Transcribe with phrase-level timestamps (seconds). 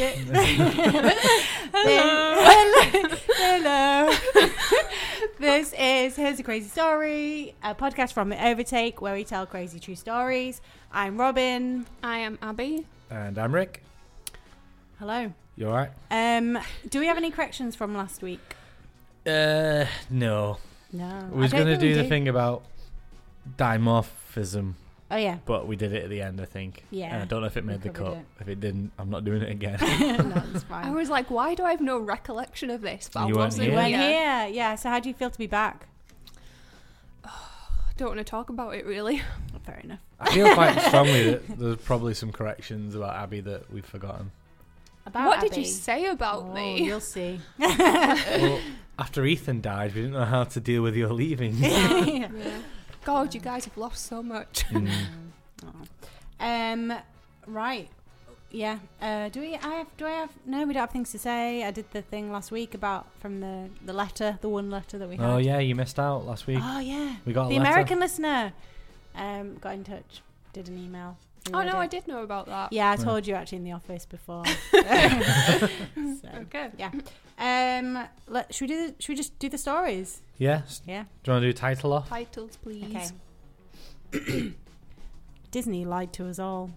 [1.74, 2.34] Hello.
[3.36, 4.10] Hello.
[5.38, 9.78] this is Here's a Crazy Story, a podcast from The Overtake where we tell crazy
[9.78, 10.62] true stories.
[10.90, 11.84] I'm Robin.
[12.02, 12.86] I am Abby.
[13.10, 13.82] And I'm Rick.
[14.98, 15.34] Hello.
[15.56, 15.90] You alright?
[16.10, 18.56] Um, do we have any corrections from last week?
[19.26, 20.56] Uh, no.
[20.94, 21.28] No.
[21.30, 22.62] We was going to think do the thing about
[23.58, 24.76] dimorphism,
[25.12, 25.38] Oh yeah.
[25.44, 26.84] but we did it at the end, I think.
[26.90, 28.24] Yeah, And I don't know if it made the probably cut.
[28.40, 29.76] If it didn't, I'm not doing it again.
[29.80, 30.84] no, it's fine.
[30.86, 33.10] I was like, why do I have no recollection of this?
[33.12, 33.72] But You I wasn't here?
[33.72, 34.00] You weren't here.
[34.44, 34.48] here.
[34.54, 34.74] Yeah.
[34.76, 35.86] So how do you feel to be back?
[37.24, 37.30] I
[37.96, 39.22] don't want to talk about it really.
[39.64, 39.98] Fair enough.
[40.20, 44.30] I feel quite strongly that there's probably some corrections about Abby that we've forgotten.
[45.06, 46.84] About what did you say about Oh, me?
[46.84, 47.40] You'll see.
[47.58, 48.60] well,
[48.98, 51.54] after Ethan died, we didn't know how to deal with your leaving.
[51.56, 52.28] Yeah.
[53.04, 54.64] God, you guys have lost so much.
[54.68, 54.90] Mm.
[56.40, 56.94] Um.
[57.46, 57.90] Right.
[58.50, 58.78] Yeah.
[59.00, 59.54] Uh, do we?
[59.56, 59.96] I have.
[59.98, 60.30] Do I have?
[60.46, 61.62] No, we don't have things to say.
[61.64, 65.08] I did the thing last week about from the the letter, the one letter that
[65.08, 65.26] we had.
[65.26, 66.60] Oh, yeah, you missed out last week.
[66.62, 67.16] Oh yeah.
[67.26, 67.56] We got the.
[67.56, 68.54] American listener.
[69.14, 70.22] Um, got in touch.
[70.52, 71.18] Did an email.
[71.46, 72.72] We oh no, I did know about that.
[72.72, 74.44] Yeah, I told you actually in the office before.
[74.72, 76.70] so, Okay.
[76.78, 76.90] yeah.
[77.38, 78.06] Um.
[78.28, 78.86] Let, should we do?
[78.88, 80.20] The, should we just do the stories?
[80.38, 80.82] Yes.
[80.86, 81.04] Yeah.
[81.22, 82.08] Do you want to do title off?
[82.08, 83.12] Titles, please.
[84.14, 84.52] Okay.
[85.50, 86.70] Disney lied to us all.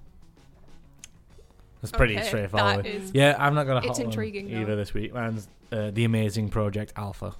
[1.81, 2.85] It's pretty Okay, straightforward.
[2.85, 4.62] that is- Yeah, I'm not going to It's hot one intriguing, though.
[4.62, 5.13] either this week.
[5.13, 7.35] Mine's uh, The Amazing Project Alpha.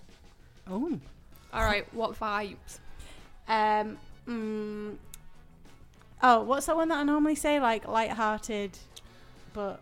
[0.70, 1.00] Oh.
[1.54, 2.80] All right, what vibes?
[3.48, 3.98] Um.
[4.28, 4.96] Mm,
[6.24, 7.60] oh, what's that one that I normally say?
[7.60, 8.78] Like light-hearted,
[9.54, 9.80] but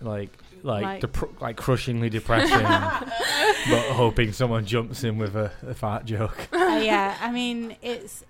[0.00, 0.30] like
[0.62, 6.04] like Like- dep- like crushingly depressing, but hoping someone jumps in with a, a fart
[6.04, 6.48] joke.
[6.52, 7.16] uh, yeah.
[7.20, 8.24] I mean, it's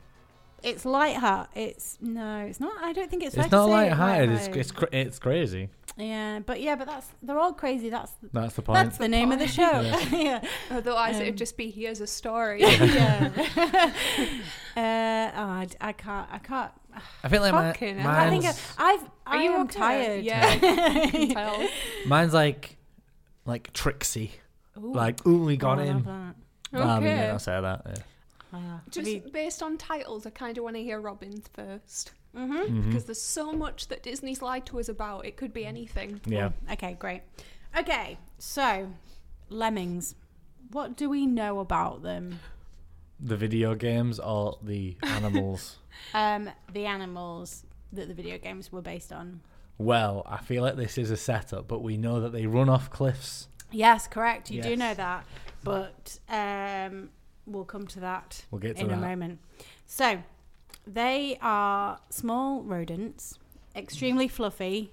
[0.63, 1.51] it's light-heart.
[1.55, 2.83] It's no, it's not.
[2.83, 3.37] I don't think it's.
[3.37, 4.31] It's, not light-hearted.
[4.31, 5.69] It's it's cra- it's crazy.
[5.99, 7.91] Yeah, but yeah, but that's they're all crazy.
[7.91, 8.77] That's That's the point.
[8.77, 9.81] that's the name of the show.
[10.17, 10.43] yeah.
[10.71, 12.61] Otherwise, Um, it'd just be here's a story.
[12.63, 13.31] yeah.
[14.77, 16.29] uh, oh, I, d- I can't.
[16.33, 16.71] I can't.
[17.23, 18.11] I think like my, Fucking hell.
[18.11, 19.01] I think mine's, I've.
[19.27, 19.79] I Are you am okay?
[19.79, 20.25] tired.
[20.25, 21.71] Yeah, I
[22.07, 22.77] mine's like
[23.45, 24.33] like tricksy.
[24.77, 26.35] Like ooh, we got Oh, I love that.
[26.73, 27.17] Well, I mean, Okay.
[27.25, 27.83] yeah, I'll say that.
[27.87, 27.95] Yeah.
[28.53, 32.13] Ah, have Just based on titles, I kind of want to hear Robin's first.
[32.39, 32.69] Mhm.
[32.69, 32.87] Mhm.
[32.87, 35.27] Because there's so much that Disney's lied to us about.
[35.27, 36.21] It could be anything.
[36.25, 36.51] Yeah.
[36.73, 37.23] Okay, great.
[37.77, 38.93] Okay, so
[39.49, 40.15] lemmings.
[40.71, 42.41] What do we know about them?
[43.21, 45.79] The video games or the animals.
[46.15, 49.41] Um, the animals that the video games were based on.
[49.79, 52.91] well, I feel like this is a setup, but we know that they run off
[52.91, 53.49] cliffs.
[53.71, 54.51] Yes, correct.
[54.51, 55.25] You do know that,
[55.63, 57.11] but um,
[57.47, 59.39] we'll come to that We'll get to in a moment.
[59.87, 60.23] So,
[60.95, 63.39] they are small rodents,
[63.77, 64.91] extremely fluffy.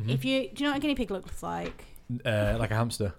[0.00, 0.10] Mm-hmm.
[0.10, 1.84] If you do you know what a guinea pig looks like?
[2.24, 3.14] Uh, like a hamster.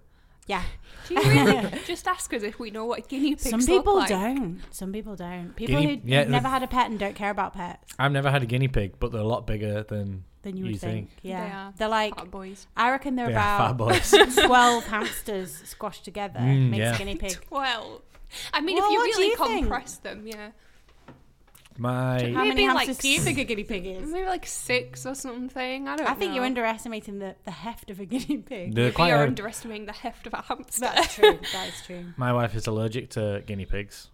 [0.47, 0.63] Yeah.
[1.07, 3.95] Do you really just ask us if we know what guinea pigs Some look people
[3.97, 4.09] like?
[4.09, 4.59] don't.
[4.71, 5.55] Some people don't.
[5.55, 8.11] People Guinea- who yeah, who've never had a pet and don't care about pets I've
[8.11, 10.79] never had a guinea pig, but they're a lot bigger than than you would You
[10.79, 11.09] think.
[11.09, 11.19] think.
[11.21, 11.43] Yeah.
[11.47, 11.73] They are.
[11.77, 12.65] They're like Fat boys.
[12.75, 14.09] I reckon they're they about boys.
[14.45, 16.95] twelve hamsters squashed together Mm, makes yeah.
[16.95, 17.37] a guinea pig.
[17.51, 18.01] Well,
[18.51, 19.59] I mean, Well, if you really you think?
[19.65, 20.49] compress them, yeah.
[21.79, 24.09] My How many Maybe like hamsters do you think a guinea pig is?
[24.11, 25.87] Maybe like six or something.
[25.87, 28.75] I don't I think you're underestimating the, the heft of a guinea pig.
[28.75, 29.07] they're Maybe quite.
[29.09, 30.81] you're a- underestimating the heft of a hamster.
[30.81, 31.39] That's true.
[31.53, 32.05] That is true.
[32.17, 34.09] my wife is allergic to guinea pigs.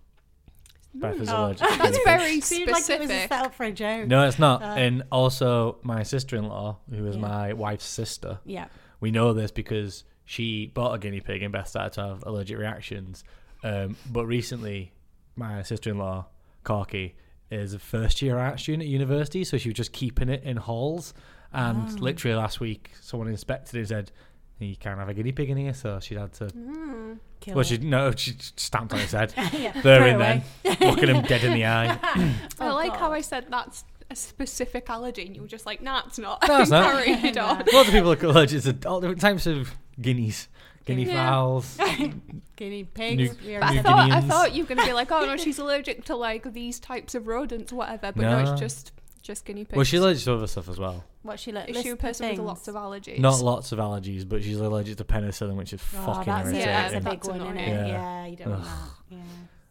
[0.93, 1.45] Beth is Oh.
[1.47, 1.67] allergic.
[1.67, 2.45] To That's guinea very pigs.
[2.45, 3.29] Seemed like it was a specific.
[3.29, 4.07] setup for a joke.
[4.07, 4.61] No, it's not.
[4.61, 7.21] Uh, and also, my sister-in-law, who is Yeah.
[7.21, 8.67] my wife's sister, Yeah.
[9.01, 12.57] we know this because she bought a guinea pig and Beth started to have allergic
[12.57, 13.23] reactions.
[13.63, 14.93] Um, but recently,
[15.35, 16.27] my sister-in-law,
[16.63, 17.15] Corky,
[17.51, 21.13] is a first-year art student at university, so she was just keeping it in halls.
[21.53, 21.95] And Oh.
[22.01, 24.11] literally last week, someone inspected it and said,
[24.59, 26.45] "You can't have a guinea pig in here," so she had to.
[26.45, 27.19] Mm.
[27.39, 29.33] Kill Well, she no, she stamped on his head.
[29.53, 31.97] Yeah, There throw in it then, looking him dead in the eye.
[32.03, 35.81] I Oh, like how I said that's a specific allergy, and you were just like,
[35.81, 37.03] "Nah, it's not." No, it's not.
[37.05, 37.63] Carried on.
[37.71, 40.47] Lots of people are allergic to all different types of guineas,
[40.85, 41.29] guinea Yeah.
[41.29, 41.77] fowls.
[42.55, 43.17] Guinea pigs.
[43.17, 45.25] New- But already I New said thought I thought you were gonna be like, "Oh
[45.25, 48.51] no, she's allergic to like these types of rodents, whatever." But no, No.
[48.53, 48.91] it's just
[49.21, 49.75] just guinea pigs.
[49.75, 51.03] Well, she's allergic to other stuff as well.
[51.23, 51.69] what she looked.
[51.69, 53.17] Is she a person with lots of allergies?
[53.19, 56.51] Not lots of allergies, but she's allergic to penicillin, which is Oh, fucking that's, a,
[56.51, 56.65] irritating.
[56.73, 57.67] that's a big that's one, isn't it?
[57.67, 57.87] Yeah.
[57.87, 58.71] Yeah, you don't want that.
[59.09, 59.17] Yeah.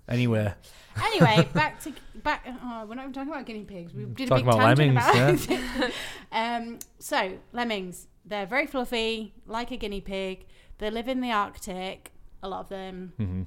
[0.08, 0.54] Anyway,
[1.02, 2.46] Anyway, back to back.
[2.46, 3.94] Oh, we're not even talking about guinea pigs.
[3.94, 5.94] We did a Talking big about tangent lemmings, about it.
[6.32, 10.44] um, so lemmings, they're very fluffy, like a guinea pig.
[10.78, 12.10] They live in the Arctic.
[12.42, 13.12] A lot of them.
[13.16, 13.42] hmm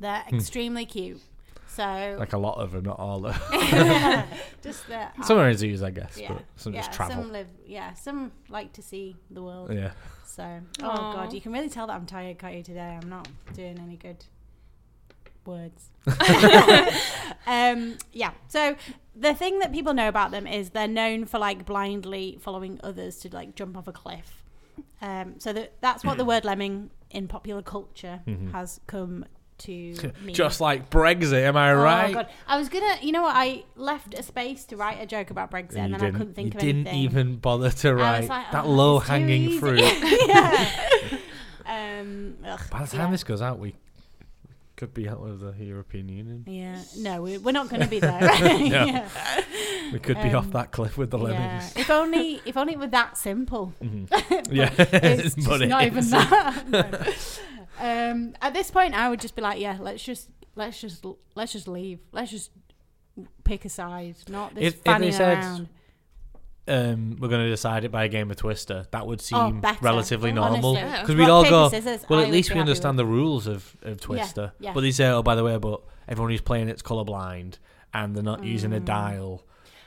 [0.00, 1.20] They're extremely cute.
[1.66, 3.26] So like a lot of them, not all.
[3.26, 4.26] Of them.
[4.62, 7.16] just the some are in zoos, I guess, yeah, but some yeah, just travel.
[7.22, 7.46] Some live.
[7.66, 9.72] Yeah, some like to see the world.
[9.72, 9.92] yeah,
[10.24, 11.12] So, oh Aw.
[11.12, 12.62] god, you can really tell that I'm tired, can't you?
[12.62, 14.24] Today, I'm not doing any good
[15.44, 15.90] words.
[17.46, 18.32] um, yeah.
[18.48, 18.76] So
[19.14, 23.18] the thing that people know about them is they're known for like blindly following others
[23.20, 24.37] to like jump off a cliff.
[25.02, 28.52] Um, so that that's what the word lemming in popular culture Mhm.
[28.52, 29.24] has come
[29.58, 29.72] to
[30.22, 30.34] mean.
[30.34, 31.42] just like Brexit.
[31.42, 32.14] Am I Oh, right?
[32.14, 32.28] God.
[32.46, 33.34] I was gonna, you know what?
[33.34, 36.14] I left a space to write a joke about Brexit, You and then.
[36.14, 39.80] I couldn't think of didn't even bother to write like, that oh, low hanging fruit.
[40.28, 40.70] yeah.
[41.66, 43.10] Um, ugh, By the time yeah.
[43.10, 43.74] this goes out, we
[44.78, 46.44] could be out of the European Union.
[46.46, 48.22] Yeah, no, we, we're not going to be there.
[48.58, 49.08] Yeah.
[49.92, 51.24] We could be off Um, that cliff with the Yeah.
[51.24, 51.76] lemmings.
[51.76, 53.72] If only, if only it were that simple.
[53.82, 54.08] Mhm.
[54.52, 56.10] yeah, It's just but it not even is.
[56.10, 56.68] that.
[56.68, 56.82] No.
[57.80, 61.04] Um, at this point, I would just be like, yeah, let's just, let's just,
[61.34, 61.98] let's just leave.
[62.12, 62.50] Let's just
[63.44, 65.68] pick a side, not this If- if they fanning said- around.
[66.68, 68.86] Um, we're going to decide it by a game of Twister.
[68.90, 69.78] That would seem Oh, better.
[69.80, 71.00] relatively normal Honestly.
[71.00, 71.68] Because we'd all paper, go.
[71.70, 74.52] scissors, Well, I at would least be we happy understand the rules of, of Twister.
[74.60, 74.72] yeah.
[74.74, 77.54] But they say, oh, by the way, but everyone who's playing it's colorblind
[77.94, 78.76] and they're not using Mm.
[78.76, 79.44] a dial.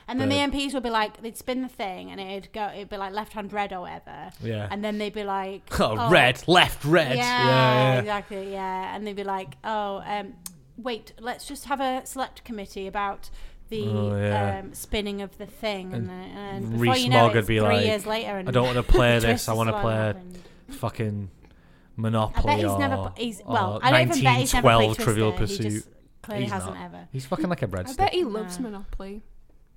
[0.08, 2.68] And then the the- MPs would be like, they'd spin the thing, and it'd go,
[2.74, 4.30] it'd be like left hand red or whatever.
[4.42, 4.66] Yeah.
[4.70, 7.16] And then they'd be like, oh, red, left, red.
[7.16, 7.98] Yeah, yeah, yeah.
[8.00, 8.52] exactly.
[8.52, 10.34] Yeah, and they'd be like, "Oh, um,
[10.76, 13.30] wait, let's just have a select committee about
[13.72, 14.60] the Oh, yeah.
[14.60, 17.48] um, spinning of the thing." And, And and Reese before you know Mogg would it's
[17.48, 19.48] be three like, years later, and I don't want to play this.
[19.48, 20.38] I want to play happened.
[20.68, 23.12] fucking I Monopoly bet he's or, never.
[23.16, 23.80] He's or well.
[23.82, 25.62] I don't even bet he's never played Trivial Twister.
[25.64, 25.88] He just
[26.22, 26.84] clearly He's hasn't not.
[26.84, 27.08] ever.
[27.12, 28.00] He's fucking like a breadstick.
[28.00, 28.70] I bet he loves No.
[28.70, 29.22] Monopoly.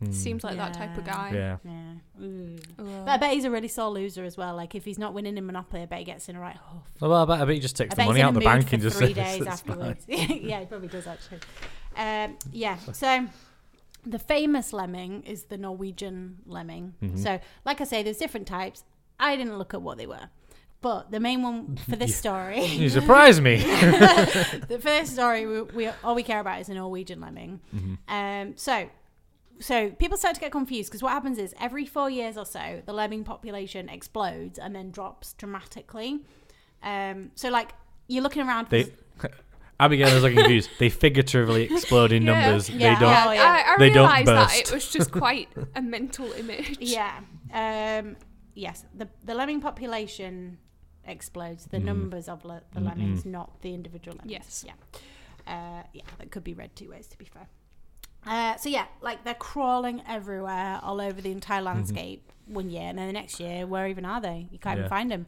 [0.03, 0.13] Mm.
[0.13, 1.31] Seems like that type of guy.
[1.33, 1.57] Yeah.
[1.63, 2.21] Yeah.
[2.23, 2.57] Ooh.
[2.77, 4.53] But I bet he's a really sore loser as well.
[4.55, 6.83] Like if he's not winning in Monopoly, I bet he gets in a right huff.
[6.99, 8.71] Well, I bet, I bet he just takes I the money out a the bank
[8.73, 10.03] and just three days afterwards.
[10.07, 11.39] yeah, he probably does actually.
[11.97, 12.77] Um, yeah.
[12.91, 13.25] So
[14.05, 16.93] the famous lemming is the Norwegian lemming.
[17.01, 17.17] Mhm.
[17.21, 18.83] So, like I say, there's different types.
[19.19, 20.29] I didn't look at what they were,
[20.81, 23.57] but the main one for this story, You surprise me.
[24.67, 27.61] the first story we, we all we care about is a Norwegian lemming.
[27.75, 27.97] Mhm.
[28.07, 28.89] Um, so,
[29.59, 32.81] so people start to get confused because what happens is every four years or so,
[32.85, 36.21] the lemming population explodes and then drops dramatically.
[36.83, 37.73] Um, so like
[38.07, 38.67] you're looking around.
[38.69, 38.91] They,
[39.79, 40.69] Abigail is looking confused.
[40.79, 42.33] They figuratively explode in Yeah.
[42.45, 42.69] numbers.
[42.69, 42.77] Yeah.
[42.95, 43.09] They don't.
[43.11, 43.43] yeah, yeah.
[43.43, 44.59] I, I They don't realised that burst.
[44.61, 46.77] it was just quite a mental image.
[46.79, 47.19] yeah.
[47.53, 48.15] Um,
[48.53, 50.59] yes, the the lemming population
[51.05, 51.65] explodes.
[51.65, 51.83] The Mhm.
[51.85, 52.85] numbers of le- the Mm-mm.
[52.89, 54.31] lemmings, not the individual lemmings.
[54.31, 54.65] Yes.
[54.65, 54.73] Yeah.
[55.53, 57.07] Uh, yeah, that could be read two ways.
[57.07, 57.47] To be fair.
[58.25, 62.97] Uh, so yeah, like they're crawling everywhere, all over the entire landscape one year, and
[62.97, 64.47] then the next year, where even are they?
[64.51, 64.85] You can't Yeah.
[64.85, 65.27] even find them.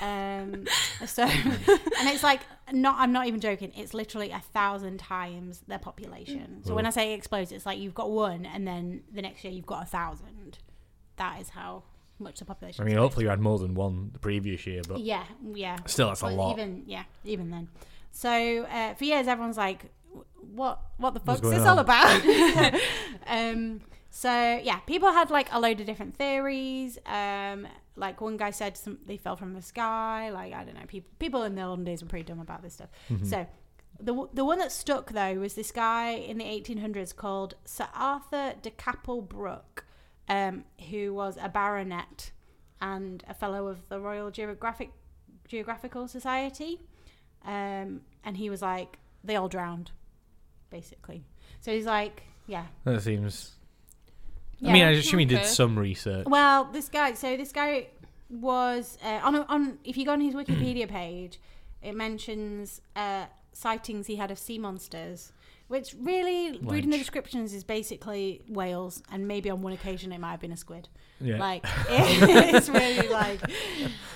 [0.00, 0.66] Um,
[1.06, 2.40] so, and it's like
[2.72, 2.96] not.
[2.98, 3.72] I'm not even joking.
[3.76, 6.62] It's literally a thousand times their population.
[6.64, 9.52] So when I say explodes, it's like you've got one, and then the next year
[9.52, 10.58] you've got a thousand.
[11.16, 11.84] That is how
[12.18, 12.82] much the population.
[12.84, 15.78] I mean, hopefully you had more than one the previous year, but Yeah, yeah.
[15.86, 16.52] still, that's a Well, lot.
[16.58, 17.68] Even yeah, even then.
[18.12, 19.86] So uh, for years, everyone's like,
[20.54, 20.80] "What?
[20.98, 22.80] What the What's fuck's going this all on?" about?"
[23.26, 23.80] um.
[24.10, 26.98] So yeah, people had like a load of different theories.
[27.06, 30.30] Um, like one guy said some, they fell from the sky.
[30.30, 32.74] Like I don't know, people people in the olden days were pretty dumb about this
[32.74, 32.90] stuff.
[33.10, 33.26] Mm-hmm.
[33.26, 33.46] So
[33.98, 38.54] the the one that stuck though was this guy in the 1800s called Sir Arthur
[38.60, 39.84] de Capell Brooke,
[40.28, 42.30] um, who was a baronet
[42.80, 44.90] and a fellow of the Royal Geographic
[45.48, 46.80] Geographical Society.
[47.44, 49.92] Um, and he was like, they all drowned,
[50.70, 51.24] basically.
[51.60, 52.66] So he's like, yeah.
[52.84, 53.55] That seems.
[54.58, 54.70] Yeah.
[54.70, 55.46] I mean, I assume he did okay.
[55.46, 56.26] some research.
[56.26, 57.88] Well, this guy, so this guy,
[58.28, 59.78] was uh, on on.
[59.84, 61.38] If you go on his Wikipedia page,
[61.82, 65.32] it mentions uh, sightings he had of sea monsters.
[65.68, 70.30] Which really, reading the descriptions, is basically whales, and maybe on one occasion it might
[70.30, 70.88] have been a squid.
[71.20, 71.38] Yeah.
[71.38, 73.40] Like it's really like.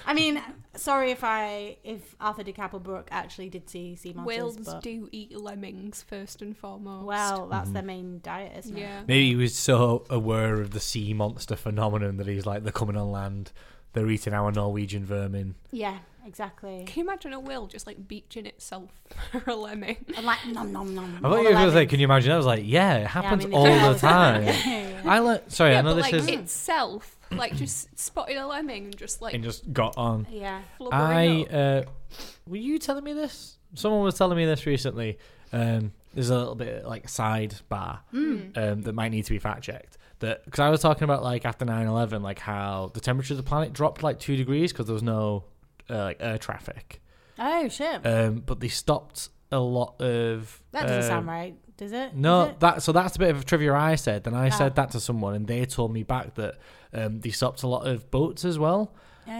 [0.06, 0.40] I mean,
[0.76, 4.26] sorry if I if Arthur DeCapell Brooke actually did see sea monsters.
[4.26, 7.06] Whales but, do eat lemmings first and foremost.
[7.06, 7.50] Well, mm-hmm.
[7.50, 8.80] that's their main diet, isn't it?
[8.80, 9.02] yeah.
[9.06, 12.96] Maybe he was so aware of the sea monster phenomenon that he's like, they're coming
[12.96, 13.52] on land,
[13.92, 15.56] they're eating our Norwegian vermin.
[15.72, 16.84] Yeah, exactly.
[16.86, 18.90] Can you imagine a whale just like beaching itself
[19.32, 19.96] for a lemming?
[20.16, 21.16] I'm like nom nom nom.
[21.24, 22.32] I thought you were going to say, can you imagine?
[22.32, 24.44] I was like, yeah, it happens mean, they all do all the the time.
[24.46, 25.08] time.
[25.08, 28.84] I learned, sorry, I know but this like is, itself, like just spotted a lemming
[28.86, 30.26] and just like and just got on.
[30.30, 30.60] Yeah.
[30.78, 30.92] flubbering
[31.52, 31.86] I, up.
[31.86, 31.90] uh,
[32.46, 33.56] were you telling me this?
[33.74, 35.18] Someone was telling me this recently.
[35.52, 38.56] Um, there's a little bit like sidebar Mm.
[38.56, 39.96] um, that might need to be fact checked.
[40.18, 43.42] That because I was talking about like after 9/11, like how the temperature of the
[43.42, 45.44] planet dropped like two degrees because there was no
[45.90, 47.00] uh, like air traffic.
[47.38, 48.06] Oh shit.
[48.06, 50.62] Um, but they stopped a lot of.
[50.72, 52.14] that doesn't um, sound right, does it?
[52.14, 52.60] No, it?
[52.60, 54.24] that so that's a bit of a trivia I said.
[54.24, 54.50] Then I Ah.
[54.50, 56.56] said that to someone, and they told me back that
[56.92, 58.94] um, they stopped a lot of boats as well.
[59.28, 59.32] Oh.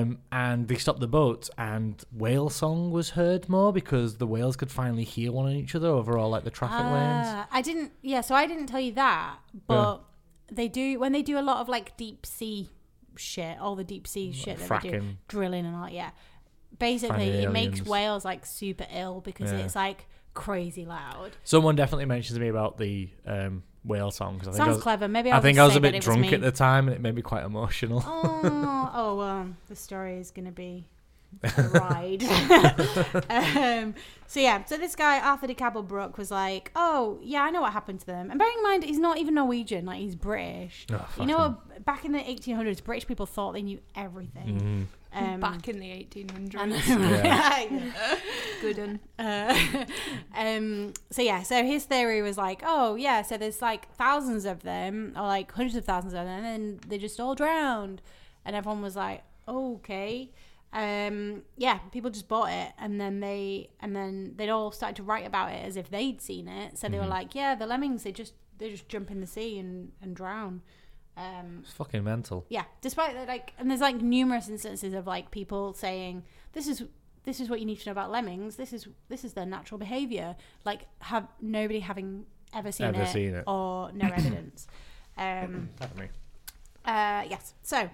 [0.00, 4.56] Um, and they stopped the boats, and whale song was heard more because the whales
[4.56, 7.26] could finally hear one each other over all like the traffic lanes.
[7.28, 7.92] Ah, I didn't.
[8.02, 9.36] Yeah, so I didn't tell you that,
[9.66, 10.02] but
[10.50, 12.70] they do when they do a lot of like deep sea
[13.18, 15.16] shit, all the deep sea shit that they do, fracking.
[15.28, 15.88] drilling and all.
[15.88, 16.10] Yeah,
[16.78, 19.58] basically it makes whales like super ill because Yeah.
[19.58, 21.30] it's like crazy loud.
[21.44, 24.38] Someone definitely mentioned to me about the um, whale song.
[24.38, 25.08] 'cause I think I Sounds was, clever.
[25.08, 26.34] Maybe I I'll think just I was say a that bit it drunk me.
[26.34, 28.02] at the time, and it made me quite emotional.
[28.06, 30.88] Oh, oh well, the story is gonna be
[31.42, 32.22] ride.
[33.30, 33.94] um,
[34.26, 37.72] so yeah, so this guy Arthur DeCapell Brooke was like, "Oh yeah, I know what
[37.72, 40.86] happened to them." And bearing in mind, he's not even Norwegian; like he's British.
[40.92, 44.60] Oh, you know, back in the 1800s, British people thought they knew everything.
[44.60, 44.82] Mm-hmm.
[45.12, 46.56] Um, back in the 1800s.
[46.58, 47.68] I.
[47.86, 48.18] Yeah.
[48.60, 49.86] Good and Uh,
[50.36, 54.62] um, so yeah, so his theory was like, oh yeah, so there's like thousands of
[54.62, 58.02] them, or like hundreds of thousands of them, and then they just all drowned,
[58.44, 60.30] and everyone was like, okay,
[60.72, 65.02] um, yeah, people just bought it, and then they, and then they'd all started to
[65.02, 66.76] write about it as if they'd seen it.
[66.78, 69.58] So they were like, yeah, the lemmings, they just they just jump in the sea
[69.58, 70.62] and and drown.
[71.18, 72.44] Um, It's fucking mental.
[72.50, 76.84] yeah despite that like and there's like numerous instances of like people saying this is
[77.24, 79.78] this is what you need to know about lemmings this is this is their natural
[79.78, 83.44] behavior like have nobody having ever seen, Ever it, seen it.
[83.46, 84.66] or no evidence
[85.16, 86.08] um Pardon me.
[86.84, 87.88] uh yes so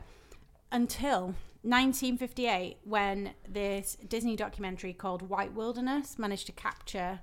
[0.73, 7.21] until 1958 when this disney documentary called white wilderness managed to capture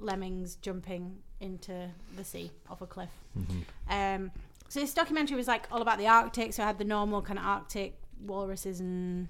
[0.00, 3.10] lemmings jumping into the sea off a cliff
[3.88, 4.30] um,
[4.68, 6.52] so this documentary was like all about the Arctic.
[6.52, 9.28] So it had the normal kind of Arctic walruses and.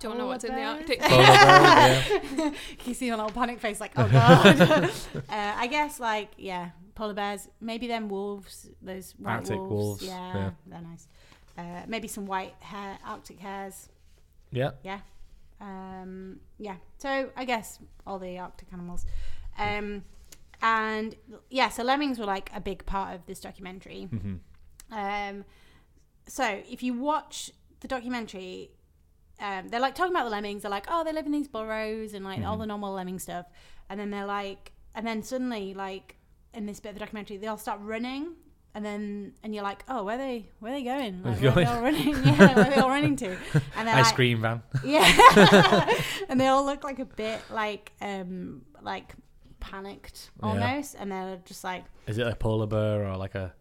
[0.00, 1.00] don't know what's in the Arctic.
[1.00, 2.04] Polar bears,
[2.36, 2.50] yeah.
[2.84, 4.60] You see a little panic face, like oh god.
[5.16, 7.48] uh, I guess like yeah, polar bears.
[7.60, 8.70] Maybe them wolves.
[8.80, 9.70] Those white Arctic wolves.
[9.70, 10.50] wolves, Yeah, yeah.
[10.66, 11.08] they're nice.
[11.56, 13.88] Uh, maybe some white hair, Arctic hares.
[14.50, 14.72] Yeah.
[14.82, 15.00] Yeah.
[15.60, 16.76] Um, yeah.
[16.98, 19.06] So I guess all the Arctic animals.
[19.58, 20.04] Um,
[20.62, 21.14] and
[21.50, 24.08] yeah, so lemmings were like a big part of this documentary.
[24.90, 25.44] Um,
[26.26, 28.70] so if you watch the documentary,
[29.40, 30.62] um, they're like talking about the lemmings.
[30.62, 33.46] They're like, oh, they live in these burrows and like all the normal lemming stuff.
[33.88, 36.16] And then they're like, and then suddenly, like
[36.54, 38.34] in this bit of the documentary, they all start running.
[38.76, 40.50] And then, and you're like, oh, where are they?
[40.60, 41.22] Where are they going?
[41.22, 42.08] Like, Where are they all running?
[42.26, 43.34] Yeah, where are they all running to?
[43.76, 44.62] And Ice like, cream van.
[44.84, 45.90] yeah.
[46.28, 49.14] and they all look like a bit like um like
[49.60, 50.48] panicked Yeah.
[50.50, 53.54] almost, and they're just like Is it a polar bear or like a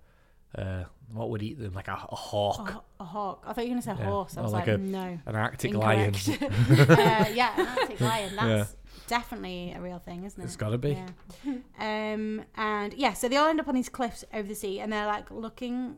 [0.57, 1.73] uh, what would eat them?
[1.73, 2.69] Like a, a hawk,
[2.99, 3.43] a, a hawk.
[3.47, 4.09] I thought you were gonna say Yeah.
[4.09, 4.35] horse.
[4.37, 5.19] I Or was like like, a- no.
[5.25, 6.13] an Arctic lion.
[6.15, 6.89] Incorrect.
[6.89, 8.35] uh, yeah, an Arctic lion.
[8.35, 8.75] That's
[9.07, 10.45] definitely a real thing, isn't it?
[10.45, 10.97] It's gotta be.
[11.45, 11.53] Yeah.
[12.13, 14.91] um, and yeah, so they all end up on these cliffs over the sea, and
[14.91, 15.97] they're like looking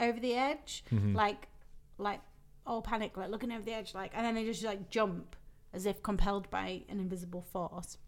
[0.00, 1.14] over the edge, Mm-hmm.
[1.16, 1.48] like,
[1.98, 2.20] like
[2.66, 5.34] all panic, like looking over the edge, like, and then they just like jump
[5.72, 7.98] as if compelled by an invisible force.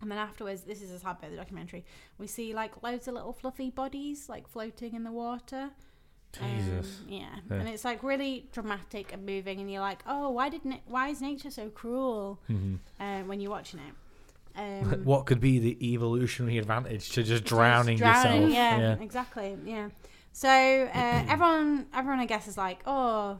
[0.00, 1.84] And then afterwards, this is a sad bit of the documentary.
[2.18, 5.70] We see like loads of little fluffy bodies like floating in the water.
[6.40, 7.00] Jesus.
[7.00, 7.18] Um, yeah.
[7.50, 7.56] Yeah.
[7.56, 11.08] and it's like really dramatic and moving, and you're like, oh, why did na- why
[11.08, 12.38] is nature so cruel?
[13.00, 13.94] Uh, when you're watching it.
[14.58, 18.80] Um, what could be the evolutionary advantage to just drowning, drowning, yourself?
[18.80, 19.56] Yeah, exactly.
[19.64, 19.90] Yeah.
[20.32, 23.38] So uh, everyone, everyone, I guess, is like, "Oh,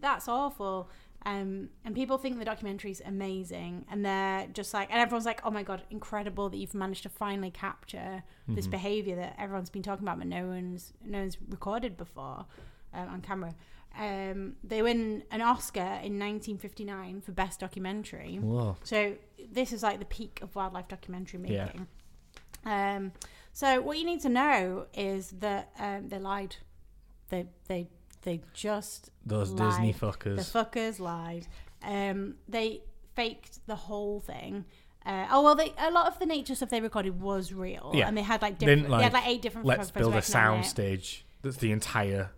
[0.00, 0.88] that's awful,"
[1.26, 5.50] um, and people think the documentary's amazing, and they're just like, and everyone's like, "Oh
[5.50, 10.04] my god, incredible that you've managed to finally capture this behavior that everyone's been talking
[10.04, 12.46] about, but no one's no one's recorded before
[12.92, 13.54] um, on camera."
[13.96, 18.36] um, they win an Oscar in 1959 for best documentary.
[18.40, 18.76] Whoa.
[18.82, 19.14] So
[19.52, 21.66] this is like the peak of wildlife documentary Yeah.
[21.66, 21.86] making.
[22.64, 23.12] Um,
[23.52, 26.56] so what you need to know is that um, they lied.
[27.28, 27.88] They they
[28.24, 29.70] they just Those lied.
[29.70, 30.36] Disney fuckers.
[30.52, 30.98] The fuckers.
[30.98, 31.46] lied.
[31.82, 32.82] Um, they
[33.14, 34.64] faked the whole thing.
[35.06, 38.08] Uh, oh well, they, a lot of the nature stuff they recorded was real, Yeah.
[38.08, 38.82] and they had like They different.
[38.88, 39.66] didn't, they had like, like eight different.
[39.66, 42.30] Let's build a working on sound stage that's the entire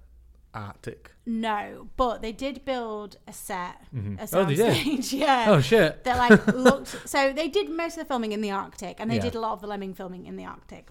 [0.52, 1.12] Arctic.
[1.26, 4.75] No, but they did build a set, a Oh, sound they did?
[4.76, 5.12] stage.
[5.21, 5.47] yeah.
[5.49, 6.02] Oh shit.
[6.05, 9.16] that like looked so they did most of the filming in the Arctic and they
[9.16, 9.23] Yeah.
[9.23, 10.88] did a lot of the lemming filming in the Arctic.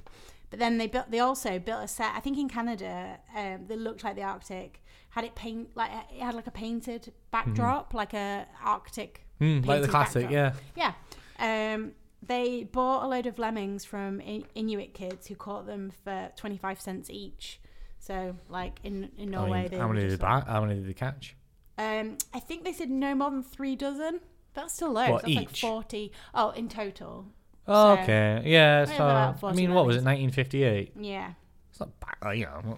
[0.52, 3.80] But then they built they also built a set I think in Canada um, that
[3.80, 4.84] looked like the Arctic
[5.16, 9.82] had it paint like it had like a painted backdrop like a Arctic Mm, like
[9.82, 10.52] the classic, yeah.
[10.76, 10.96] backdrop.
[11.40, 11.92] yeah um,
[12.26, 16.80] they bought a load of lemmings from In- Inuit kids who caught them for 25
[16.82, 17.60] cents each
[18.00, 20.76] so like in, in I Norway mean, they how many did they like- How many
[20.76, 21.36] did they catch?
[21.78, 24.20] um, I think they said no more than three dozen.
[24.54, 25.12] That's still loads.
[25.12, 26.12] What, That's like forty.
[26.34, 27.26] Oh, in total.
[27.68, 28.42] Oh, So, okay.
[28.46, 28.86] Yeah.
[28.86, 30.06] So I mean, what was it?
[30.06, 30.94] 1958.
[30.98, 31.34] Yeah.
[31.72, 32.38] It's not bad.
[32.38, 32.78] You know.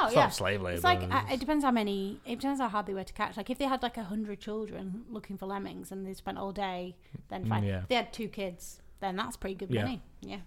[0.00, 0.22] Oh It's yeah.
[0.22, 0.74] not slave labor.
[0.76, 2.20] It's like uh, it depends how many.
[2.24, 3.36] It depends how hard they were to catch.
[3.36, 6.52] Like if they had like a hundred children looking for lemmings and they spent all
[6.52, 6.96] day,
[7.28, 7.64] then fine.
[7.64, 7.78] Mm, yeah.
[7.82, 9.82] If they had two kids, then that's pretty good Yeah.
[9.82, 10.02] money.
[10.22, 10.38] Yeah.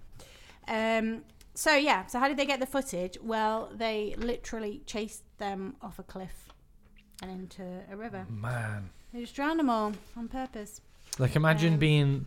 [0.67, 1.23] Um.
[1.53, 2.05] So yeah.
[2.05, 3.17] So how did they get the footage?
[3.21, 6.53] Well, they literally chased them off a cliff
[7.21, 8.25] and into a river.
[8.29, 8.89] Man.
[9.13, 10.79] They just drowned them all on purpose.
[11.19, 12.25] Like imagine Um, being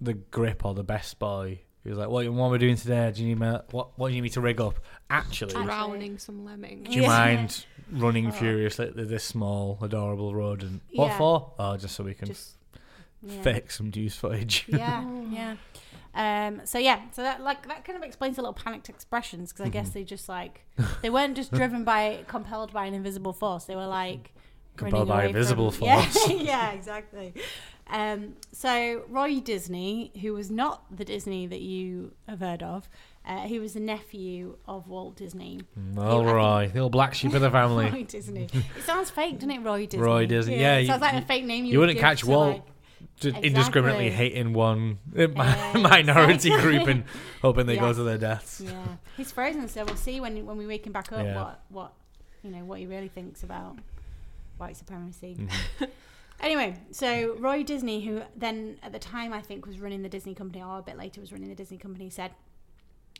[0.00, 1.60] the grip or the best boy.
[1.84, 3.10] He was like, "What, what are we doing today?
[3.14, 3.56] Do you need me?
[3.72, 4.78] What, what do you need me to rig up?
[5.10, 6.88] Actually, Actually- Drowning some lemmings.
[6.88, 7.08] do you Yeah.
[7.08, 8.30] mind running Oh.
[8.30, 10.82] furiously at this small, adorable rodent?
[10.94, 11.18] What Yeah.
[11.18, 11.52] for?
[11.58, 12.52] Oh, just so we can Just
[13.22, 13.42] yeah.
[13.42, 14.64] fake some juice footage.
[14.68, 15.56] yeah, yeah.
[16.14, 19.64] Um, so yeah, so that like that kind of explains the little panicked expressions because
[19.64, 19.98] I guess Mm-hmm.
[20.00, 20.60] they just like
[21.00, 23.64] they weren't just driven by compelled by an invisible force.
[23.64, 24.34] They were like
[24.76, 26.28] Compelled running by away visible from- Yeah, force.
[26.30, 27.32] yeah, exactly.
[27.92, 32.88] Um, so Roy Disney, who was not the Disney that you have heard of,
[33.26, 35.60] uh, he was the nephew of Walt Disney.
[35.98, 37.90] All I think- the old black sheep of the family.
[37.92, 38.48] Roy Disney.
[38.52, 40.04] It sounds fake, doesn't it, Roy Disney?
[40.06, 41.64] Roy Disney, yeah, it you- sounds like you- a fake name.
[41.66, 42.62] You, you would wouldn't catch Walt like-
[43.20, 45.26] Just indiscriminately hating one Yeah,
[45.76, 46.60] minority exactly.
[46.78, 47.04] group and
[47.42, 47.80] hoping they Yeah.
[47.82, 48.62] go to their deaths.
[48.64, 48.72] Yeah,
[49.18, 51.36] he's frozen, so we'll see when when we wake him back up Yeah.
[51.42, 51.92] what what
[52.42, 53.76] you know what he really thinks about
[54.56, 55.36] white supremacy.
[55.38, 55.84] Mm-hmm.
[56.42, 60.34] Anyway, so Roy Disney, who then at the time I think was running the Disney
[60.34, 62.32] company, or a bit later was running the Disney company, said.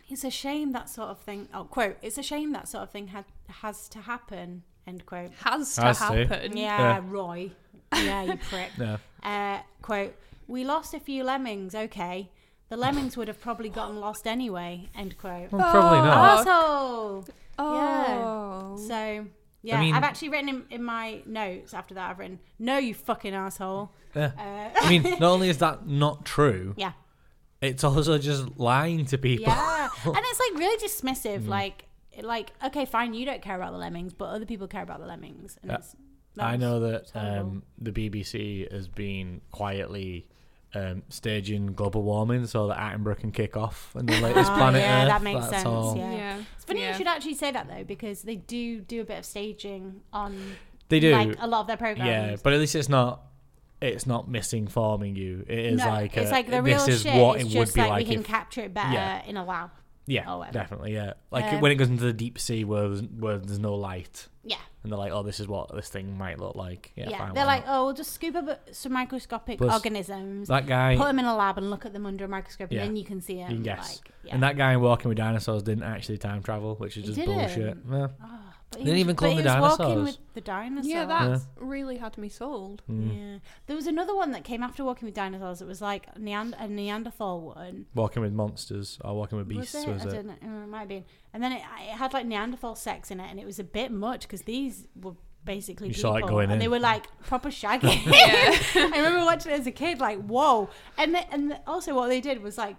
[0.08, 1.48] It's a shame that sort of thing.
[1.54, 1.96] Oh, quote.
[2.02, 4.62] It's a shame that sort of thing had has to happen.
[4.86, 5.30] End quote.
[5.44, 6.04] Has to Has to.
[6.04, 6.56] happen.
[6.56, 7.00] Yeah, Yeah.
[7.08, 7.52] Roy.
[7.94, 8.70] Yeah, you prick.
[8.78, 8.96] Yeah.
[9.22, 10.14] Uh, quote,
[10.48, 12.30] we lost a few lemmings, okay.
[12.68, 15.50] The lemmings would have probably gotten lost anyway, end quote.
[15.52, 16.40] Well, probably not.
[16.40, 17.24] Asshole!
[17.58, 18.76] Oh.
[18.88, 19.26] So,
[19.62, 22.94] yeah, mean- I've actually written in, in my notes after that, I've written, no, you
[22.94, 23.90] fucking asshole.
[24.14, 24.32] Yeah.
[24.38, 26.92] Uh, I mean, not only is that not true, yeah.
[27.60, 29.46] it's also just lying to people.
[29.46, 29.88] Yeah.
[30.04, 31.42] and it's like really dismissive.
[31.42, 31.48] Mm.
[31.48, 31.84] Like,
[32.20, 35.06] like, okay, fine, you don't care about the lemmings, but other people care about the
[35.06, 35.56] lemmings.
[35.62, 35.96] And it's,
[36.38, 40.26] I know that um, the BBC has been quietly
[40.74, 44.80] um, staging global warming so that Attenborough can kick off and the latest Oh, planet
[44.80, 45.08] yeah, Earth.
[45.08, 45.96] that makes That's sense, all.
[45.96, 46.12] yeah.
[46.12, 46.42] Yeah.
[46.56, 46.92] It's funny yeah.
[46.92, 50.38] you should actually say that though, because they do do a bit of staging on
[50.88, 51.12] They do.
[51.12, 52.08] like a lot of their programs.
[52.08, 53.22] yeah, but at least it's not.
[53.80, 55.44] It's not misinforming you.
[55.48, 57.20] It is no, like it's a, like the real this is shit.
[57.20, 59.24] what it's it would just be like, like we can if capture it better Yeah.
[59.26, 59.70] in a lab.
[60.06, 60.58] Yeah, or whatever.
[60.58, 61.12] definitely yeah.
[61.30, 64.28] Like Um, when it goes into the deep sea where there's, where there's no light
[64.44, 66.92] Yeah, and they're like, oh, this is what this thing might look like.
[66.96, 67.18] Yeah, yeah.
[67.18, 70.96] fine, They're why like, oh, we'll just scoop up some microscopic Plus, organisms, that guy.
[70.96, 73.04] put them in a lab, and look at them under a microscope, and then you
[73.04, 73.38] can see.
[73.40, 74.00] You can guess.
[74.04, 74.34] Like, yeah.
[74.34, 77.54] And that guy Walking with Dinosaurs didn't actually time travel, which is He just bullshit.
[77.56, 77.92] didn't?
[77.92, 78.06] Yeah.
[78.24, 80.04] Oh, but he Didn't was- even but clone the was walking dinosaurs.
[80.18, 80.86] with the dinosaurs.
[80.92, 82.82] Yeah, that's really had me sold.
[82.90, 83.16] Mm.
[83.32, 83.38] Yeah.
[83.66, 85.62] There was another one that came after Walking with Dinosaurs.
[85.62, 87.86] It was like Neand- a Neanderthal one.
[87.94, 89.88] Walking with monsters or walking with beasts was it?
[89.92, 90.12] was I it?
[90.12, 90.62] don't know.
[90.64, 91.04] It might have been.
[91.32, 93.92] And then it, it had like Neanderthal sex in it, and it was a bit
[93.92, 95.12] much because these were
[95.44, 96.58] basically You people, saw it going and in.
[96.60, 98.00] they were like proper shagging.
[98.12, 100.70] I remember watching it as a kid, like whoa.
[100.96, 102.76] And the, and the, also what they did was like